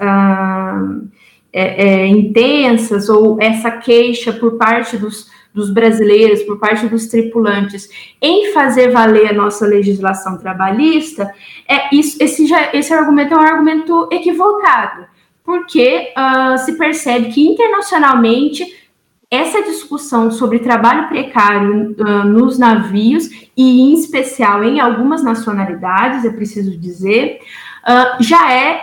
[1.53, 7.89] é, é, intensas ou essa queixa por parte dos, dos brasileiros, por parte dos tripulantes,
[8.21, 11.33] em fazer valer a nossa legislação trabalhista,
[11.67, 15.05] é isso, esse, já, esse argumento é um argumento equivocado,
[15.43, 18.81] porque uh, se percebe que internacionalmente
[19.29, 26.29] essa discussão sobre trabalho precário uh, nos navios, e em especial em algumas nacionalidades, é
[26.29, 27.39] preciso dizer,
[27.83, 28.81] uh, já, é,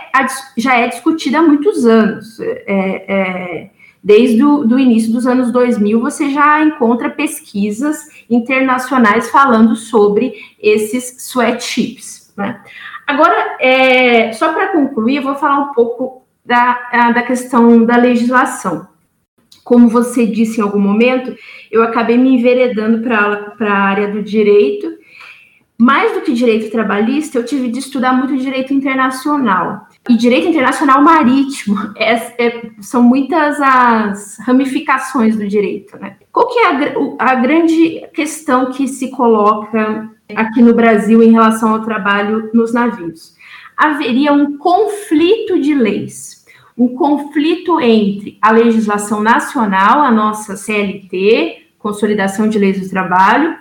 [0.57, 2.39] já é discutida há muitos anos.
[2.39, 3.69] É, é,
[4.03, 7.97] desde o do início dos anos 2000, você já encontra pesquisas
[8.29, 12.33] internacionais falando sobre esses sweatships.
[12.37, 12.61] Né?
[13.05, 18.87] Agora, é, só para concluir, eu vou falar um pouco da, da questão da legislação.
[19.63, 21.35] como você disse em algum momento,
[21.71, 24.98] eu acabei me enveredando para a área do direito.
[25.81, 29.87] Mais do que direito trabalhista, eu tive de estudar muito direito internacional.
[30.09, 35.97] E direito internacional marítimo é, é, são muitas as ramificações do direito.
[35.97, 36.17] Né?
[36.33, 41.73] Qual que é a, a grande questão que se coloca aqui no Brasil em relação
[41.73, 43.33] ao trabalho nos navios?
[43.77, 46.39] Haveria um conflito de leis
[46.77, 53.57] um conflito entre a legislação nacional, a nossa CLT, Consolidação de Leis do Trabalho,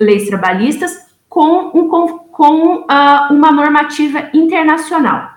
[0.00, 5.30] leis trabalhistas, com, um, com uh, uma normativa internacional.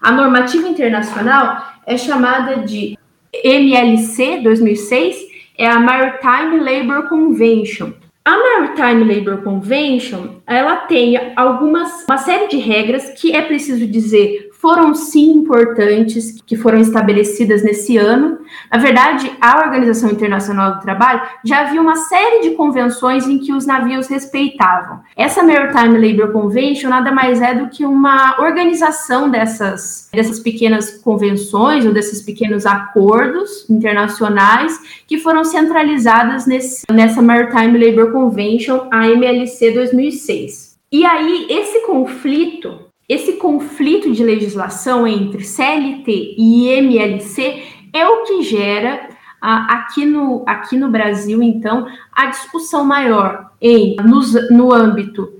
[0.00, 2.96] A normativa internacional é chamada de
[3.32, 5.16] MLC 2006,
[5.56, 7.92] é a Maritime Labour Convention.
[8.24, 14.47] A Maritime Labour Convention, ela tem algumas uma série de regras que é preciso dizer
[14.58, 18.38] foram sim importantes, que foram estabelecidas nesse ano.
[18.70, 23.52] Na verdade, a Organização Internacional do Trabalho já havia uma série de convenções em que
[23.52, 25.00] os navios respeitavam.
[25.16, 31.86] Essa Maritime Labour Convention nada mais é do que uma organização dessas, dessas pequenas convenções
[31.86, 39.70] ou desses pequenos acordos internacionais que foram centralizadas nesse, nessa Maritime Labour Convention, a MLC
[39.70, 40.76] 2006.
[40.90, 48.42] E aí, esse conflito esse conflito de legislação entre CLT e MLC é o que
[48.42, 49.08] gera
[49.40, 55.32] aqui, no, aqui no Brasil, então, a discussão maior em, no, no âmbito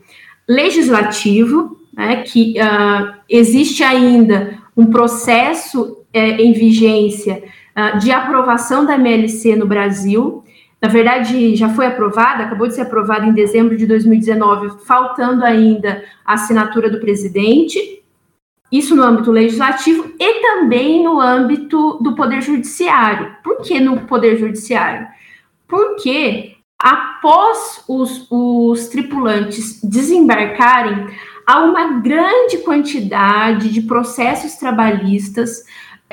[0.49, 7.43] legislativo, né, que uh, existe ainda um processo é, em vigência
[7.77, 10.43] uh, de aprovação da MLC no Brasil,
[10.81, 16.05] na verdade, já foi aprovada, acabou de ser aprovada em dezembro de 2019, faltando ainda
[16.25, 18.03] a assinatura do presidente.
[18.71, 23.35] Isso no âmbito legislativo e também no âmbito do Poder Judiciário.
[23.43, 25.09] Por que no Poder Judiciário?
[25.67, 31.09] Porque após os, os tripulantes desembarcarem,
[31.45, 35.65] há uma grande quantidade de processos trabalhistas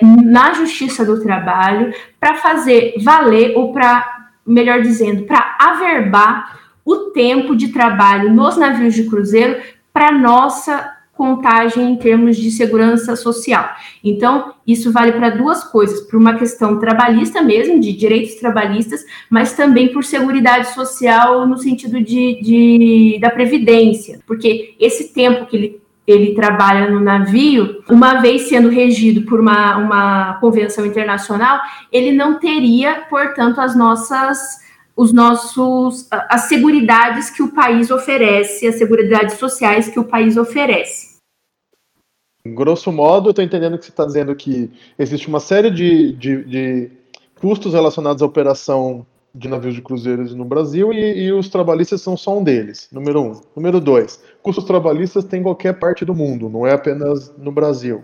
[0.02, 4.15] na Justiça do Trabalho para fazer valer ou para
[4.46, 9.60] melhor dizendo, para averbar o tempo de trabalho nos navios de cruzeiro
[9.92, 13.70] para nossa contagem em termos de segurança social.
[14.04, 19.54] Então, isso vale para duas coisas, por uma questão trabalhista mesmo, de direitos trabalhistas, mas
[19.54, 25.85] também por segurança social no sentido de, de da previdência, porque esse tempo que ele
[26.08, 31.60] ele trabalha no navio, uma vez sendo regido por uma, uma convenção internacional,
[31.92, 34.64] ele não teria, portanto, as nossas
[34.98, 41.16] os nossos as seguridades que o país oferece, as seguridades sociais que o país oferece.
[42.48, 46.44] Grosso modo, eu estou entendendo que você está dizendo que existe uma série de, de,
[46.46, 46.92] de
[47.42, 52.16] custos relacionados à operação de navios de cruzeiros no Brasil e, e, os trabalhistas são
[52.16, 53.42] só um deles, número um.
[53.54, 58.02] Número dois, custos trabalhistas tem em qualquer parte do mundo, não é apenas no Brasil.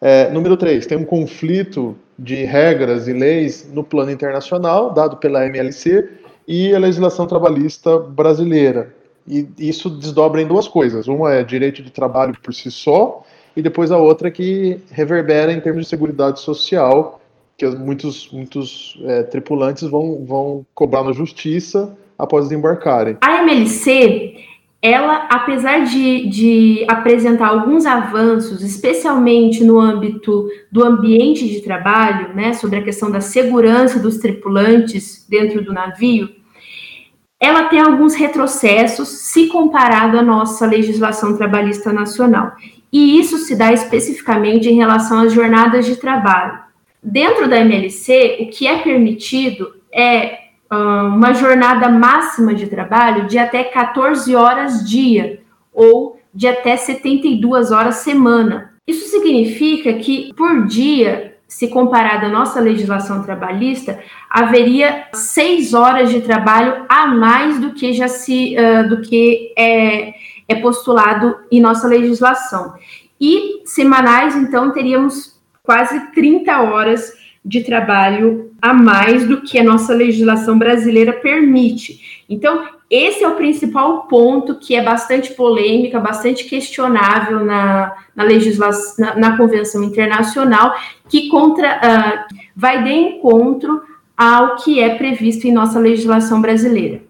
[0.00, 5.46] É, número três, tem um conflito de regras e leis no plano internacional, dado pela
[5.46, 6.08] MLC,
[6.48, 8.94] e a legislação trabalhista brasileira.
[9.28, 11.06] E isso desdobra em duas coisas.
[11.06, 13.22] Uma é direito de trabalho por si só,
[13.54, 17.20] e depois a outra que reverbera em termos de segurança social
[17.56, 23.16] que muitos, muitos é, tripulantes vão, vão cobrar na justiça após desembarcarem.
[23.20, 24.36] A MLC,
[24.80, 32.52] ela, apesar de, de apresentar alguns avanços, especialmente no âmbito do ambiente de trabalho, né,
[32.52, 36.28] sobre a questão da segurança dos tripulantes dentro do navio,
[37.38, 42.52] ela tem alguns retrocessos se comparado à nossa legislação trabalhista nacional.
[42.92, 46.60] E isso se dá especificamente em relação às jornadas de trabalho.
[47.02, 50.38] Dentro da MLC, o que é permitido é
[50.70, 57.96] uma jornada máxima de trabalho de até 14 horas dia ou de até 72 horas
[57.96, 58.72] semana.
[58.86, 63.98] Isso significa que por dia, se comparado à nossa legislação trabalhista,
[64.30, 70.14] haveria seis horas de trabalho a mais do que já se uh, do que é,
[70.48, 72.74] é postulado em nossa legislação.
[73.20, 75.31] E semanais, então, teríamos
[75.62, 77.12] quase 30 horas
[77.44, 82.24] de trabalho a mais do que a nossa legislação brasileira permite.
[82.28, 89.04] Então, esse é o principal ponto que é bastante polêmica, bastante questionável na, na legislação,
[89.04, 90.74] na, na Convenção Internacional,
[91.08, 93.82] que contra, uh, vai de encontro
[94.16, 97.00] ao que é previsto em nossa legislação brasileira.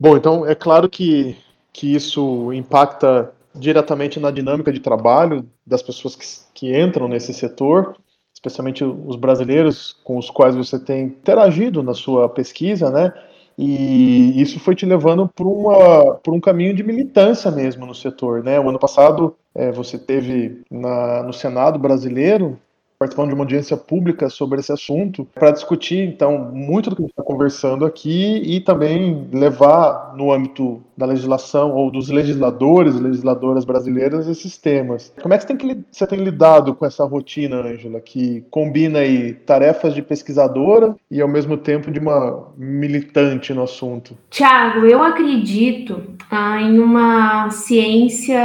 [0.00, 1.36] Bom, então é claro que,
[1.72, 7.96] que isso impacta diretamente na dinâmica de trabalho das pessoas que, que entram nesse setor,
[8.42, 13.12] especialmente os brasileiros com os quais você tem interagido na sua pesquisa, né?
[13.56, 18.58] E isso foi te levando por, um caminho de militância mesmo no setor, né?
[18.58, 22.58] O ano passado é, você teve na, no Senado brasileiro
[23.02, 27.04] participando de uma audiência pública sobre esse assunto, para discutir, então, muito do que a
[27.04, 33.00] gente está conversando aqui e também levar no âmbito da legislação ou dos legisladores e
[33.00, 35.12] legisladoras brasileiras esses temas.
[35.20, 39.00] Como é que você tem, que, você tem lidado com essa rotina, Ângela, que combina
[39.00, 44.16] aí tarefas de pesquisadora e ao mesmo tempo de uma militante no assunto?
[44.30, 48.38] Tiago, eu acredito ah, em uma ciência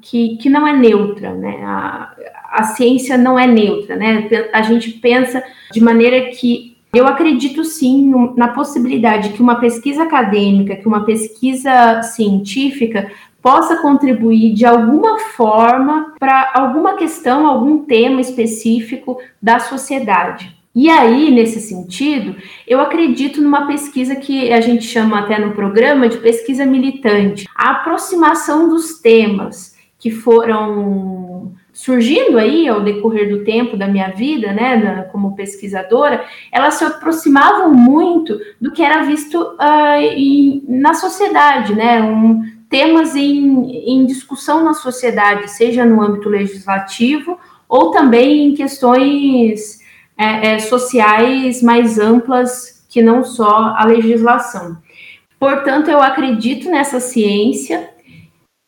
[0.00, 1.62] que, que não é neutra, né?
[1.64, 2.14] A,
[2.54, 4.28] a ciência não é neutra, né?
[4.52, 5.42] A gente pensa
[5.72, 12.02] de maneira que eu acredito sim na possibilidade que uma pesquisa acadêmica, que uma pesquisa
[12.02, 13.10] científica
[13.42, 20.56] possa contribuir de alguma forma para alguma questão, algum tema específico da sociedade.
[20.74, 22.36] E aí, nesse sentido,
[22.66, 27.72] eu acredito numa pesquisa que a gente chama até no programa de pesquisa militante, a
[27.72, 35.02] aproximação dos temas que foram surgindo aí ao decorrer do tempo da minha vida, né,
[35.10, 42.00] como pesquisadora, elas se aproximavam muito do que era visto uh, em, na sociedade, né,
[42.00, 49.80] um, temas em, em discussão na sociedade, seja no âmbito legislativo ou também em questões
[50.16, 54.78] é, é, sociais mais amplas que não só a legislação.
[55.40, 57.90] Portanto, eu acredito nessa ciência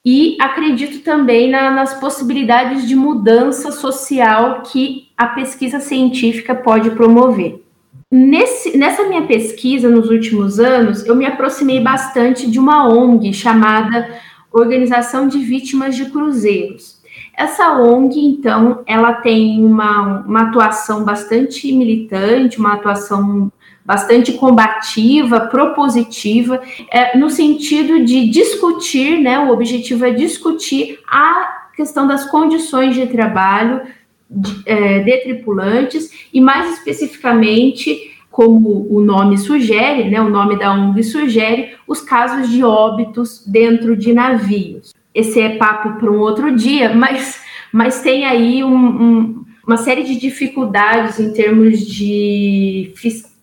[0.07, 7.61] e acredito também na, nas possibilidades de mudança social que a pesquisa científica pode promover.
[8.09, 14.09] Nesse, nessa minha pesquisa, nos últimos anos, eu me aproximei bastante de uma ONG chamada
[14.53, 17.03] Organização de Vítimas de Cruzeiros.
[17.37, 23.51] Essa ONG, então, ela tem uma, uma atuação bastante militante, uma atuação
[23.87, 26.61] bastante combativa, propositiva,
[26.91, 29.39] é, no sentido de discutir, né?
[29.39, 33.83] O objetivo é discutir a questão das condições de trabalho
[34.29, 40.71] de, é, de tripulantes e mais especificamente como o nome sugere, né, o nome da
[40.71, 44.93] ONG sugere, os casos de óbitos dentro de navios.
[45.15, 47.41] Esse é papo para um outro dia, mas,
[47.73, 52.93] mas tem aí um, um, uma série de dificuldades em termos de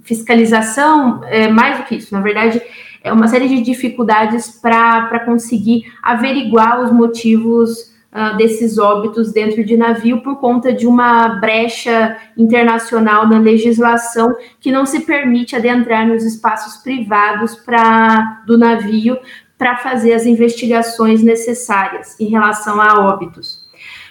[0.04, 2.62] fiscalização, é, mais do que isso, na verdade,
[3.04, 9.76] é uma série de dificuldades para conseguir averiguar os motivos uh, desses óbitos dentro de
[9.76, 16.24] navio por conta de uma brecha internacional na legislação que não se permite adentrar nos
[16.24, 19.18] espaços privados pra, do navio
[19.58, 23.64] para fazer as investigações necessárias em relação a óbitos.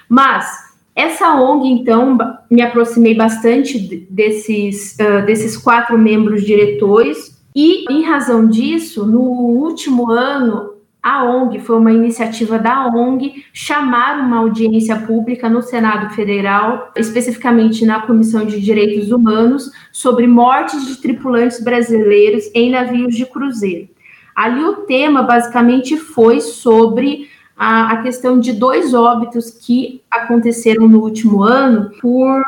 [0.09, 2.19] Mas essa ONG, então,
[2.51, 3.79] me aproximei bastante
[4.11, 10.73] desses, uh, desses quatro membros diretores, e em razão disso, no último ano,
[11.03, 17.85] a ONG, foi uma iniciativa da ONG, chamar uma audiência pública no Senado Federal, especificamente
[17.85, 23.89] na Comissão de Direitos Humanos, sobre mortes de tripulantes brasileiros em navios de cruzeiro.
[24.35, 31.01] Ali o tema basicamente foi sobre a, a questão de dois óbitos que aconteceram no
[31.01, 32.43] último ano por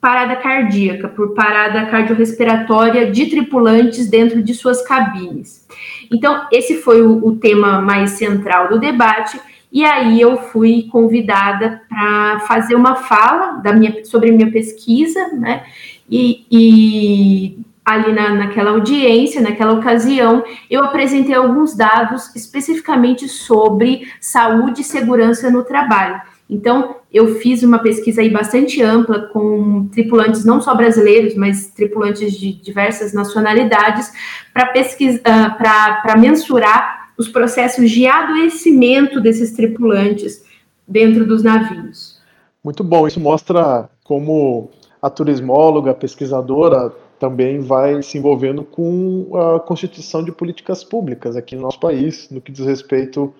[0.00, 5.66] parada cardíaca, por parada cardiorrespiratória de tripulantes dentro de suas cabines.
[6.12, 9.40] Então, esse foi o, o tema mais central do debate.
[9.72, 15.64] E aí eu fui convidada para fazer uma fala da minha, sobre minha pesquisa, né?
[16.08, 24.80] E, e ali na, naquela audiência, naquela ocasião, eu apresentei alguns dados especificamente sobre saúde
[24.80, 26.20] e segurança no trabalho.
[26.48, 32.32] Então, eu fiz uma pesquisa aí bastante ampla com tripulantes não só brasileiros, mas tripulantes
[32.32, 34.12] de diversas nacionalidades,
[34.52, 40.44] para pesquisar, uh, para mensurar os processos de adoecimento desses tripulantes
[40.86, 42.20] dentro dos navios.
[42.62, 44.70] Muito bom, isso mostra como
[45.00, 46.92] a turismóloga, pesquisadora,
[47.24, 52.38] também vai se envolvendo com a constituição de políticas públicas aqui no nosso país, no
[52.38, 53.32] que diz respeito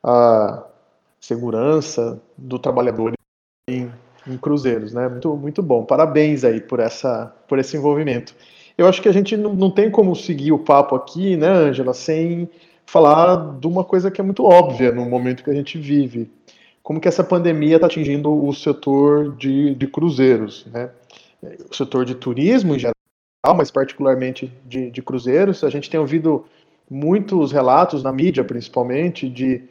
[0.00, 0.64] à
[1.20, 3.14] segurança do trabalhador
[3.68, 3.90] em,
[4.28, 5.08] em cruzeiros, né?
[5.08, 5.84] Muito, muito bom.
[5.84, 8.32] Parabéns aí por essa, por esse envolvimento.
[8.78, 11.92] Eu acho que a gente não, não tem como seguir o papo aqui, né, Angela,
[11.92, 12.48] sem
[12.86, 16.30] falar de uma coisa que é muito óbvia no momento que a gente vive.
[16.80, 20.90] Como que essa pandemia está atingindo o setor de, de cruzeiros, né?
[21.68, 22.92] O setor de turismo em geral
[23.44, 25.64] mas particularmente de, de cruzeiros.
[25.64, 26.44] A gente tem ouvido
[26.88, 29.64] muitos relatos na mídia, principalmente, de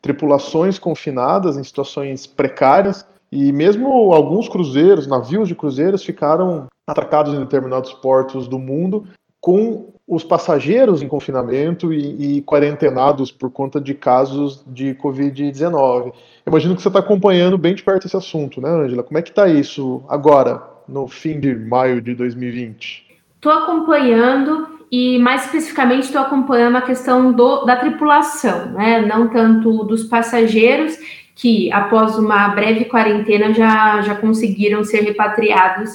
[0.00, 7.40] tripulações confinadas em situações precárias, E mesmo alguns cruzeiros, navios de cruzeiros, ficaram atracados em
[7.40, 9.06] determinados portos do mundo
[9.38, 16.14] com os passageiros em confinamento e, e quarentenados por conta de casos de Covid-19.
[16.46, 19.02] Imagino que você está acompanhando bem de perto esse assunto, né, Angela?
[19.02, 23.07] Como é que está isso agora, no fim de maio de 2020?
[23.38, 29.00] Estou acompanhando e mais especificamente estou acompanhando a questão do, da tripulação, né?
[29.06, 30.98] Não tanto dos passageiros
[31.36, 35.90] que, após uma breve quarentena, já, já conseguiram ser repatriados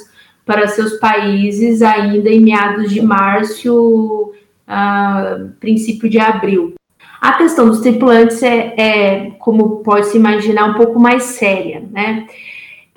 [0.46, 4.32] para seus países ainda em meados de março,
[4.66, 6.74] uh, princípio de abril.
[7.20, 12.26] A questão dos tripulantes é, é, como pode se imaginar, um pouco mais séria, né?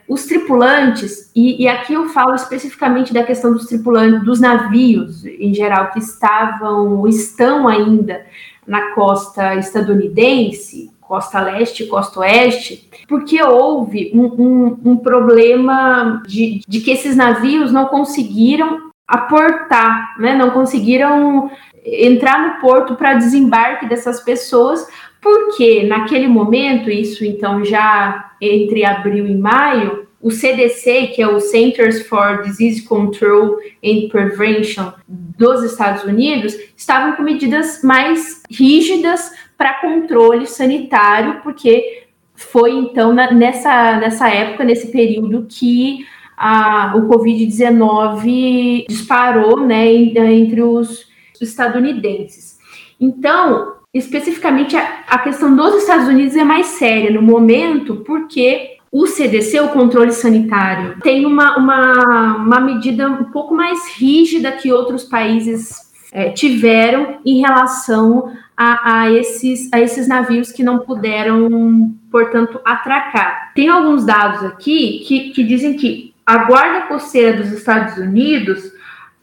[0.08, 5.54] Os tripulantes, e, e, aqui eu falo especificamente da questão dos tripulantes, dos navios em
[5.54, 8.26] geral, que estavam, estão ainda
[8.66, 16.82] na costa estadunidense, costa leste costa oeste, porque houve um, um, um problema de, de,
[16.82, 21.50] que esses navios não conseguiram aportar, né, não conseguiram
[21.86, 24.86] entrar no porto para desembarque dessas pessoas,
[25.22, 31.40] porque naquele momento, isso então já entre abril e maio, o CDC, que é o
[31.40, 39.80] Centers for Disease Control and Prevention dos Estados Unidos, estavam com medidas mais rígidas para
[39.80, 46.06] controle sanitário, porque foi então na, nessa, nessa época, nesse período, que
[46.36, 51.08] a, o Covid-19 disparou né, entre os
[51.40, 52.58] estadunidenses.
[53.00, 59.06] Então, especificamente, a, a questão dos Estados Unidos é mais séria no momento, porque o
[59.06, 65.04] CDC, o controle sanitário, tem uma, uma, uma medida um pouco mais rígida que outros
[65.04, 72.60] países é, tiveram em relação a, a, esses, a esses navios que não puderam, portanto,
[72.66, 73.52] atracar.
[73.54, 78.72] Tem alguns dados aqui que, que dizem que a Guarda Costeira dos Estados Unidos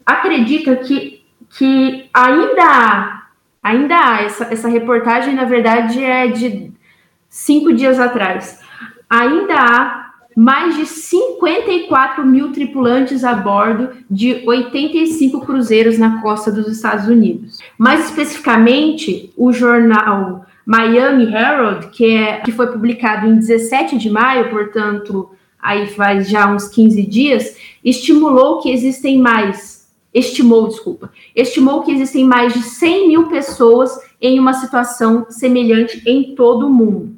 [0.05, 1.21] acredita que,
[1.57, 3.14] que ainda há,
[3.65, 6.71] ainda há essa, essa reportagem, na verdade, é de
[7.27, 8.59] cinco dias atrás.
[9.09, 10.05] Ainda há
[10.35, 17.57] mais de 54 mil tripulantes a bordo de 85 cruzeiros na costa dos Estados Unidos.
[17.75, 24.51] Mais especificamente, o jornal Miami Herald, que, é, que foi publicado em 17 de maio,
[24.51, 29.74] portanto, aí faz já uns 15 dias, estimulou que existem mais,
[30.15, 33.91] estimou, desculpa, estimou que existem mais de 100 mil pessoas
[34.21, 37.13] em uma situação semelhante em todo o mundo.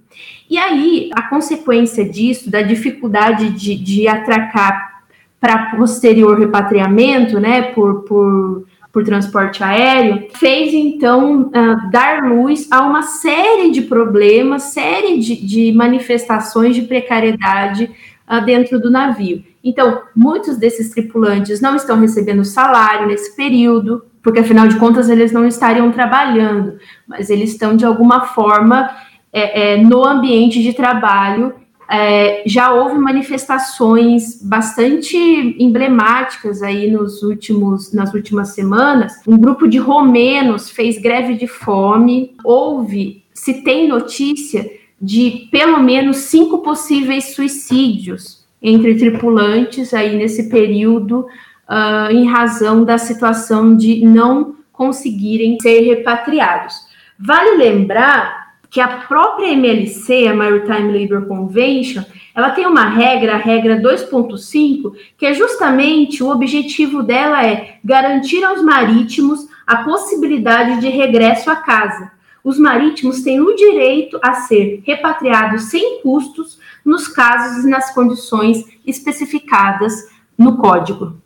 [0.49, 5.03] E aí, a consequência disso, da dificuldade de, de atracar
[5.39, 12.81] para posterior repatriamento, né, por, por, por transporte aéreo, fez então uh, dar luz a
[12.81, 17.91] uma série de problemas, série de, de manifestações de precariedade
[18.27, 19.43] uh, dentro do navio.
[19.63, 25.31] Então, muitos desses tripulantes não estão recebendo salário nesse período, porque afinal de contas eles
[25.31, 26.77] não estariam trabalhando,
[27.07, 28.89] mas eles estão de alguma forma
[29.31, 31.53] é, é, no ambiente de trabalho.
[31.89, 35.17] É, já houve manifestações bastante
[35.57, 39.21] emblemáticas aí nos últimos, nas últimas semanas.
[39.25, 42.35] Um grupo de romenos fez greve de fome.
[42.43, 44.69] Houve, se tem notícia
[45.01, 51.27] de pelo menos cinco possíveis suicídios entre tripulantes aí nesse período,
[51.67, 56.75] uh, em razão da situação de não conseguirem ser repatriados.
[57.19, 62.03] Vale lembrar que a própria MLC, a Maritime Labour Convention,
[62.35, 68.43] ela tem uma regra, a regra 2.5, que é justamente o objetivo dela é garantir
[68.43, 72.11] aos marítimos a possibilidade de regresso à casa.
[72.43, 78.63] Os marítimos têm o direito a ser repatriados sem custos nos casos e nas condições
[78.85, 79.93] especificadas
[80.38, 81.17] no código.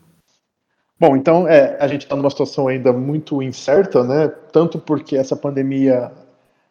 [1.00, 4.28] Bom, então é, a gente está numa situação ainda muito incerta, né?
[4.52, 6.12] Tanto porque essa pandemia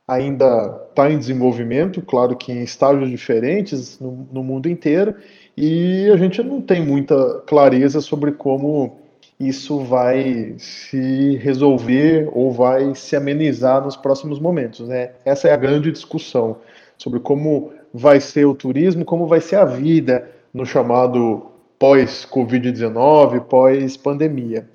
[0.07, 5.15] ainda está em desenvolvimento, claro que em estágios diferentes no, no, mundo inteiro,
[5.57, 8.99] e a gente não tem muita clareza sobre como
[9.39, 14.89] isso vai se resolver ou vai se amenizar nos próximos momentos.
[14.89, 15.13] Né?
[15.25, 16.57] Essa é a grande discussão
[16.99, 21.47] sobre como vai ser o turismo, como vai ser a vida no chamado
[21.79, 24.69] pós-Covid-19, pós-pandemia.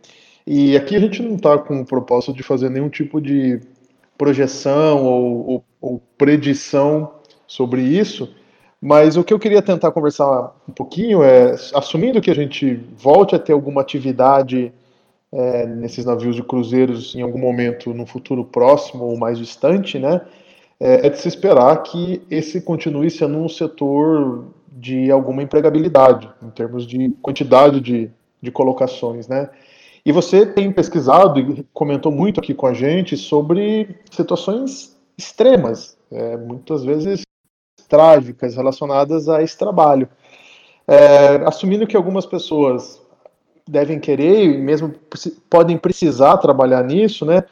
[0.45, 3.59] E aqui a gente não está com o propósito de fazer nenhum tipo de
[4.17, 7.11] projeção ou, ou, ou predição
[7.47, 8.33] sobre isso,
[8.81, 13.35] mas o que eu queria tentar conversar um pouquinho é, assumindo que a gente volte
[13.35, 14.71] a ter alguma atividade
[15.31, 20.21] é, nesses navios de cruzeiros em algum momento no futuro próximo ou mais distante, né?
[20.79, 26.49] É, é de se esperar que esse continue sendo um setor de alguma empregabilidade, em
[26.49, 28.11] termos de quantidade de,
[28.41, 29.49] de colocações, né?
[30.05, 36.37] E você tem pesquisado e comentou muito aqui com a gente sobre situações extremas, é,
[36.37, 37.23] muitas vezes
[37.87, 40.07] trágicas relacionadas a esse trabalho.
[40.87, 43.01] É, assumindo que algumas pessoas
[43.67, 44.93] devem querer e mesmo
[45.49, 47.43] podem precisar trabalhar nisso, né?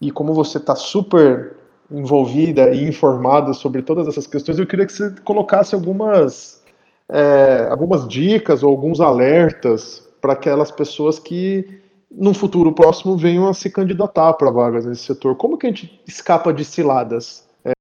[0.00, 1.57] E como você está super
[1.90, 6.62] envolvida e informada sobre todas essas questões, eu queria que você colocasse algumas,
[7.08, 11.80] é, algumas dicas ou alguns alertas para aquelas pessoas que
[12.10, 15.36] num futuro próximo venham a se candidatar para vagas nesse setor.
[15.36, 17.72] Como que a gente escapa de ciladas é,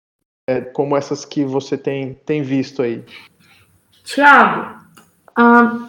[0.50, 3.04] é, como essas que você tem, tem visto aí?
[4.04, 4.78] Tiago,
[5.38, 5.88] uh,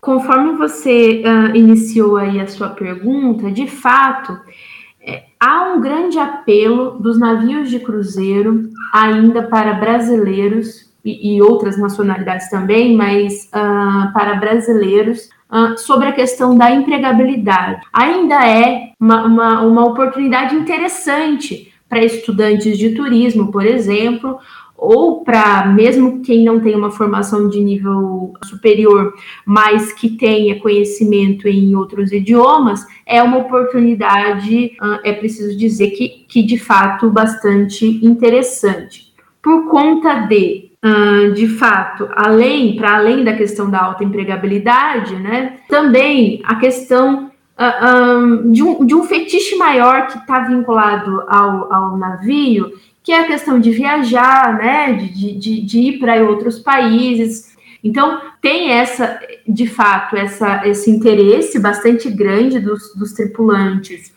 [0.00, 4.38] conforme você uh, iniciou aí a sua pergunta, de fato,
[5.40, 12.50] há um grande apelo dos navios de cruzeiro ainda para brasileiros e, e outras nacionalidades
[12.50, 17.80] também, mas uh, para brasileiros uh, sobre a questão da empregabilidade.
[17.92, 24.38] Ainda é uma, uma, uma oportunidade interessante para estudantes de turismo, por exemplo,
[24.78, 29.12] ou para mesmo quem não tem uma formação de nível superior,
[29.44, 36.42] mas que tenha conhecimento em outros idiomas, é uma oportunidade, é preciso dizer que, que
[36.44, 39.12] de fato bastante interessante.
[39.42, 40.68] Por conta de
[41.34, 47.32] de fato, além, para além da questão da alta empregabilidade, né, também a questão
[48.52, 52.72] de, um, de um fetiche maior que está vinculado ao, ao navio,
[53.08, 57.56] que é a questão de viajar, né, de, de, de ir para outros países.
[57.82, 64.12] Então, tem essa, de fato, essa, esse interesse bastante grande dos, dos tripulantes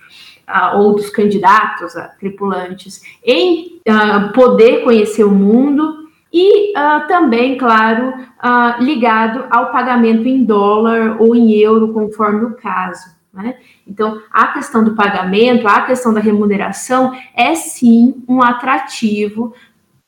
[0.45, 7.57] uh, ou dos candidatos a tripulantes em uh, poder conhecer o mundo e uh, também,
[7.57, 13.20] claro, uh, ligado ao pagamento em dólar ou em euro, conforme o caso.
[13.34, 13.55] Né?
[13.88, 19.53] Então, a questão do pagamento, a questão da remuneração é sim um atrativo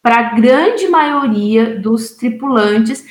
[0.01, 3.07] para a grande maioria dos tripulantes,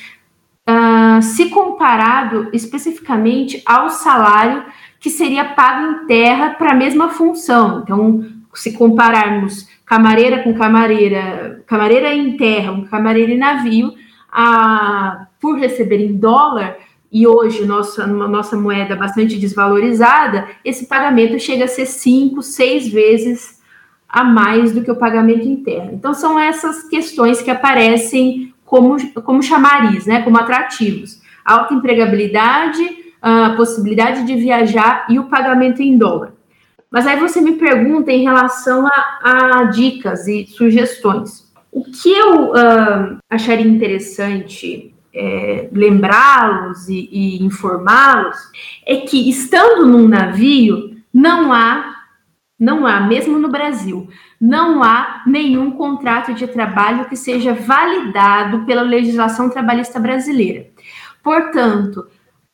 [0.69, 4.63] uh, se comparado especificamente ao salário
[4.99, 7.81] que seria pago em terra para a mesma função.
[7.81, 13.93] Então, se compararmos camareira com camareira, camareira em terra, um camareira em navio,
[14.31, 16.77] a, por receber em dólar,
[17.13, 23.61] e hoje nossa, nossa moeda bastante desvalorizada, esse pagamento chega a ser cinco, seis vezes
[24.09, 25.91] a mais do que o pagamento terra.
[25.93, 31.21] Então, são essas questões que aparecem como, como chamariz, né, como atrativos.
[31.45, 32.83] Alta empregabilidade,
[33.21, 36.33] a possibilidade de viajar e o pagamento em dólar.
[36.89, 41.51] Mas aí você me pergunta em relação a, a dicas e sugestões.
[41.71, 48.37] O que eu uh, acharia interessante é, lembrá-los e, e informá-los
[48.85, 51.95] é que estando num navio não há,
[52.59, 54.09] não há, mesmo no Brasil,
[54.41, 60.67] não há nenhum contrato de trabalho que seja validado pela legislação trabalhista brasileira.
[61.21, 62.07] Portanto,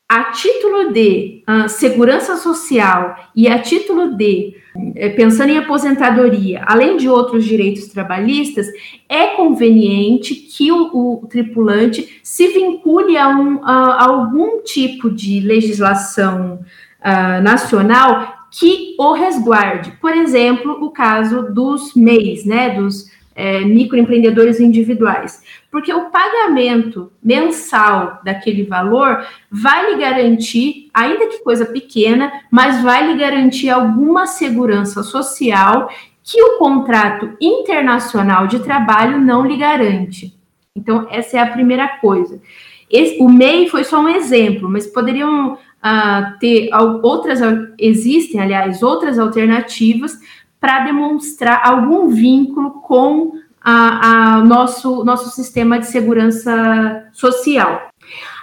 [0.09, 6.97] a título de uh, segurança social e a título de, uh, pensando em aposentadoria, além
[6.97, 8.65] de outros direitos trabalhistas,
[9.07, 16.59] é conveniente que o, o tripulante se vincule a, um, a, algum tipo de legislação
[17.01, 19.91] uh, nacional que o resguarde.
[20.01, 25.41] Por exemplo, o caso dos MEIs, né, dos é, microempreendedores individuais,
[25.71, 33.07] porque o pagamento mensal daquele valor vai lhe garantir, ainda que coisa pequena, mas vai
[33.07, 35.89] lhe garantir alguma segurança social
[36.23, 40.37] que o contrato internacional de trabalho não lhe garante.
[40.75, 42.41] Então, essa é a primeira coisa.
[42.89, 46.69] Esse, o MEI foi só um exemplo, mas poderiam uh, ter
[47.03, 47.39] outras,
[47.77, 50.17] existem, aliás, outras alternativas
[50.59, 57.89] para demonstrar algum vínculo com a, nosso, nosso sistema de segurança social.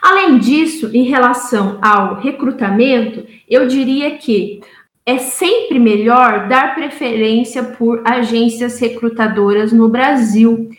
[0.02, 4.60] Além disso, em relação ao recrutamento, eu diria que
[5.04, 10.70] é sempre melhor dar preferência por agências recrutadoras no Brasil,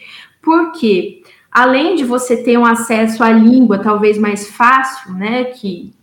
[0.42, 1.22] porque
[1.52, 5.94] além de você ter um acesso à língua talvez mais fácil, né, que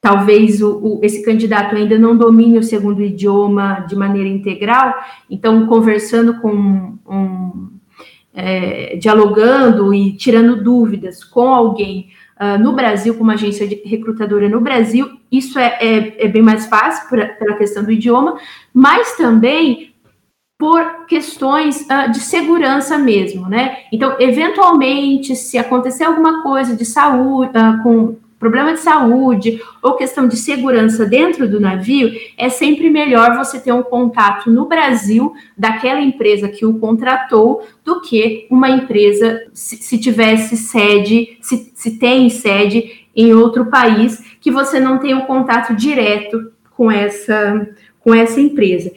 [0.00, 4.94] talvez o, o, esse candidato ainda não domine o segundo idioma de maneira integral,
[5.28, 7.68] então conversando com um,
[8.36, 14.60] é, dialogando e tirando dúvidas com alguém uh, no Brasil, com uma agência recrutadora no
[14.60, 18.38] Brasil, isso é, é, é bem mais fácil pra, pela questão do idioma,
[18.74, 19.94] mas também
[20.58, 23.78] por questões uh, de segurança mesmo, né?
[23.90, 30.28] Então, eventualmente, se acontecer alguma coisa de saúde, uh, com problema de saúde ou questão
[30.28, 36.00] de segurança dentro do navio, é sempre melhor você ter um contato no Brasil daquela
[36.00, 42.28] empresa que o contratou do que uma empresa se, se tivesse sede, se, se tem
[42.28, 47.66] sede em outro país, que você não tem um contato direto com essa,
[48.00, 48.92] com essa empresa.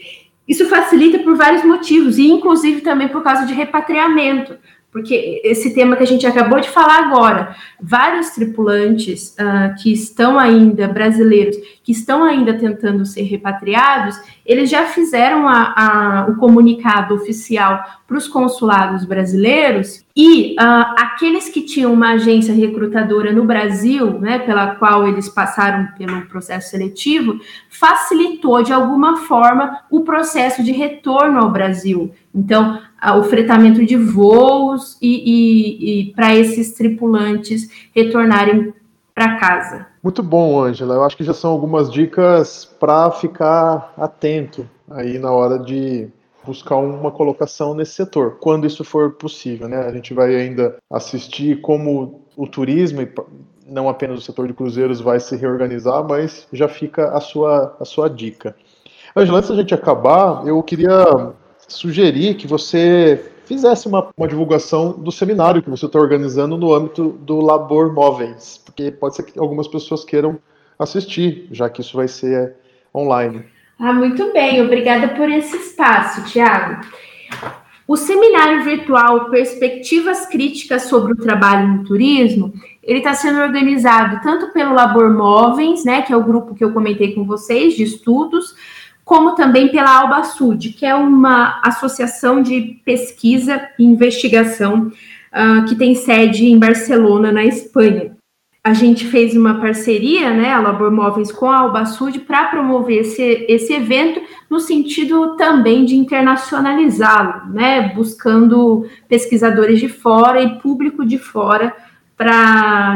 [0.46, 4.58] Isso facilita por vários motivos, e inclusive também por causa de repatriamento,
[4.92, 10.40] porque esse tema que a gente acabou de falar agora, vários tripulantes uh, que estão
[10.40, 17.14] ainda, brasileiros, que estão ainda tentando ser repatriados, eles já fizeram a, a, o comunicado
[17.14, 24.20] oficial para os consulados brasileiros e uh, aqueles que tinham uma agência recrutadora no Brasil,
[24.20, 30.72] né, pela qual eles passaram pelo processo seletivo, facilitou de alguma forma o processo de
[30.72, 32.12] retorno ao Brasil.
[32.34, 32.82] Então,
[33.18, 38.74] o fretamento de voos e, e, e para esses tripulantes retornarem
[39.14, 39.88] para casa.
[40.02, 40.96] Muito bom, Ângela.
[40.96, 46.08] Eu acho que já são algumas dicas para ficar atento aí na hora de
[46.46, 49.86] buscar uma colocação nesse setor, quando isso for possível, né?
[49.86, 53.12] A gente vai ainda assistir como o turismo e
[53.68, 57.86] não apenas o setor de cruzeiros vai se reorganizar, mas já fica a sua a
[57.86, 58.56] sua dica.
[59.16, 61.34] Ângela, antes da gente acabar, eu queria
[61.74, 67.18] sugerir que você fizesse uma, uma divulgação do seminário que você está organizando no âmbito
[67.22, 70.38] do Labor Móveis, porque pode ser que algumas pessoas queiram
[70.78, 72.56] assistir, já que isso vai ser
[72.94, 73.44] online.
[73.80, 76.82] Ah, muito bem, obrigada por esse espaço, Tiago.
[77.88, 82.54] O seminário virtual Perspectivas Críticas sobre o Trabalho no Turismo,
[82.84, 86.72] ele está sendo organizado tanto pelo Labor Móveis, né, que é o grupo que eu
[86.72, 88.54] comentei com vocês de estudos,
[89.10, 94.92] como também pela Alba Sud, que é uma associação de pesquisa e investigação
[95.34, 98.16] uh, que tem sede em Barcelona, na Espanha.
[98.64, 103.00] A gente fez uma parceria, né, a Labor Móveis com a Alba Sud, para promover
[103.00, 111.04] esse, esse evento no sentido também de internacionalizá-lo, né, buscando pesquisadores de fora e público
[111.04, 111.76] de fora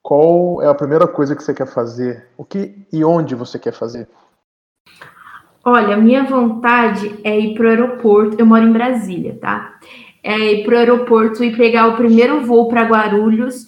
[0.00, 2.28] qual é a primeira coisa que você quer fazer?
[2.36, 4.08] O que e onde você quer fazer?
[5.70, 8.36] Olha, minha vontade é ir para o aeroporto.
[8.38, 9.74] Eu moro em Brasília, tá?
[10.22, 13.66] É ir para o aeroporto e pegar o primeiro voo para Guarulhos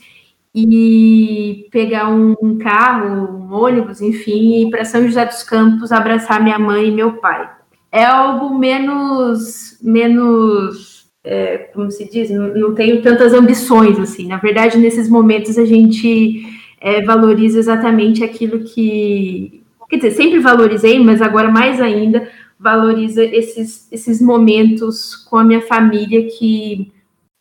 [0.54, 6.58] e pegar um, carro, um ônibus, enfim, ir para São José dos Campos abraçar minha
[6.58, 7.50] mãe e meu pai.
[7.92, 14.26] É algo menos, menos, é, como se diz, não, não, tenho tantas ambições assim.
[14.26, 16.46] Na verdade, nesses momentos a gente
[16.80, 19.59] é, valoriza exatamente aquilo que
[19.90, 25.60] quer dizer, sempre valorizei, mas agora mais ainda valoriza esses, esses momentos com a minha
[25.62, 26.92] família que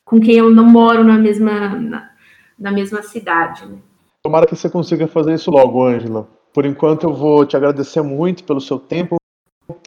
[0.04, 2.10] com quem eu não moro na mesma na,
[2.58, 3.66] na mesma cidade.
[3.66, 3.78] Né?
[4.24, 6.28] Tomara que você consiga fazer isso logo, Ângela.
[6.54, 9.18] Por enquanto, eu vou te agradecer muito pelo seu tempo,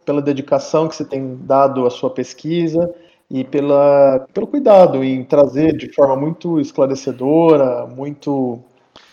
[0.04, 2.94] pela dedicação que você tem dado à sua pesquisa
[3.28, 8.60] e pela, pelo cuidado em trazer de forma muito esclarecedora, muito,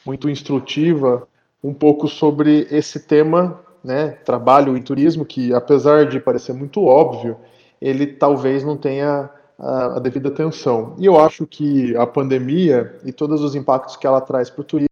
[0.05, 1.27] muito instrutiva,
[1.63, 7.37] um pouco sobre esse tema, né, trabalho e turismo, que apesar de parecer muito óbvio,
[7.81, 10.95] ele talvez não tenha a, a devida atenção.
[10.97, 14.65] E eu acho que a pandemia e todos os impactos que ela traz para o
[14.65, 14.89] turismo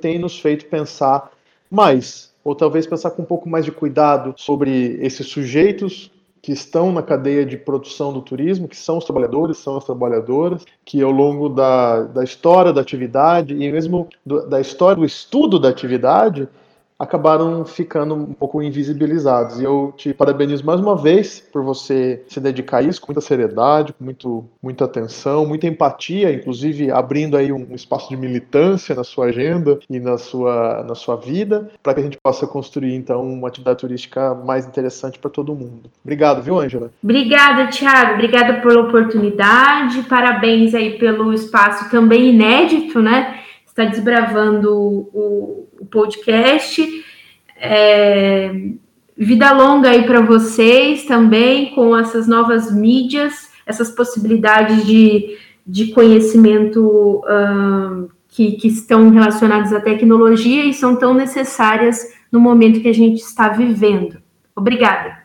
[0.00, 1.30] têm nos feito pensar
[1.70, 6.10] mais, ou talvez pensar com um pouco mais de cuidado sobre esses sujeitos
[6.40, 10.64] que estão na cadeia de produção do turismo, que são os trabalhadores, são as trabalhadoras,
[10.84, 15.58] que ao longo da, da história da atividade e mesmo do, da história do estudo
[15.58, 16.48] da atividade,
[16.98, 19.60] acabaram ficando um pouco invisibilizados.
[19.60, 23.20] E eu te parabenizo mais uma vez por você se dedicar a isso com muita
[23.20, 29.04] seriedade, com muito, muita atenção, muita empatia, inclusive abrindo aí um espaço de militância na
[29.04, 33.22] sua agenda e na sua, na sua vida, para que a gente possa construir então
[33.22, 35.90] uma atividade turística mais interessante para todo mundo.
[36.02, 36.90] Obrigado, viu, Ângela?
[37.02, 38.14] Obrigada, Thiago.
[38.14, 40.02] Obrigada pela oportunidade.
[40.08, 43.38] Parabéns aí pelo espaço também inédito, né?
[43.66, 47.04] Está desbravando o o podcast.
[47.56, 48.52] É,
[49.16, 57.22] vida longa aí para vocês também, com essas novas mídias, essas possibilidades de, de conhecimento
[57.24, 62.00] uh, que, que estão relacionadas à tecnologia e são tão necessárias
[62.30, 64.22] no momento que a gente está vivendo.
[64.54, 65.18] Obrigada.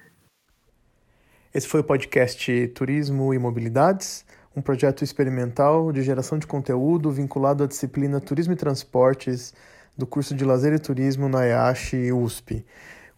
[1.53, 4.25] Esse foi o podcast Turismo e Mobilidades,
[4.55, 9.53] um projeto experimental de geração de conteúdo vinculado à disciplina Turismo e Transportes
[9.97, 12.65] do curso de Lazer e Turismo na EASH USP.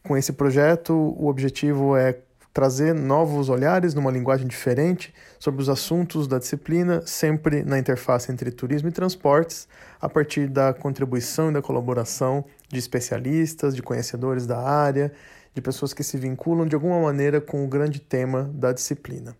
[0.03, 2.19] Com esse projeto, o objetivo é
[2.53, 8.49] trazer novos olhares numa linguagem diferente sobre os assuntos da disciplina, sempre na interface entre
[8.49, 9.67] turismo e transportes,
[9.99, 15.11] a partir da contribuição e da colaboração de especialistas, de conhecedores da área,
[15.53, 19.35] de pessoas que se vinculam de alguma maneira com o grande tema da disciplina.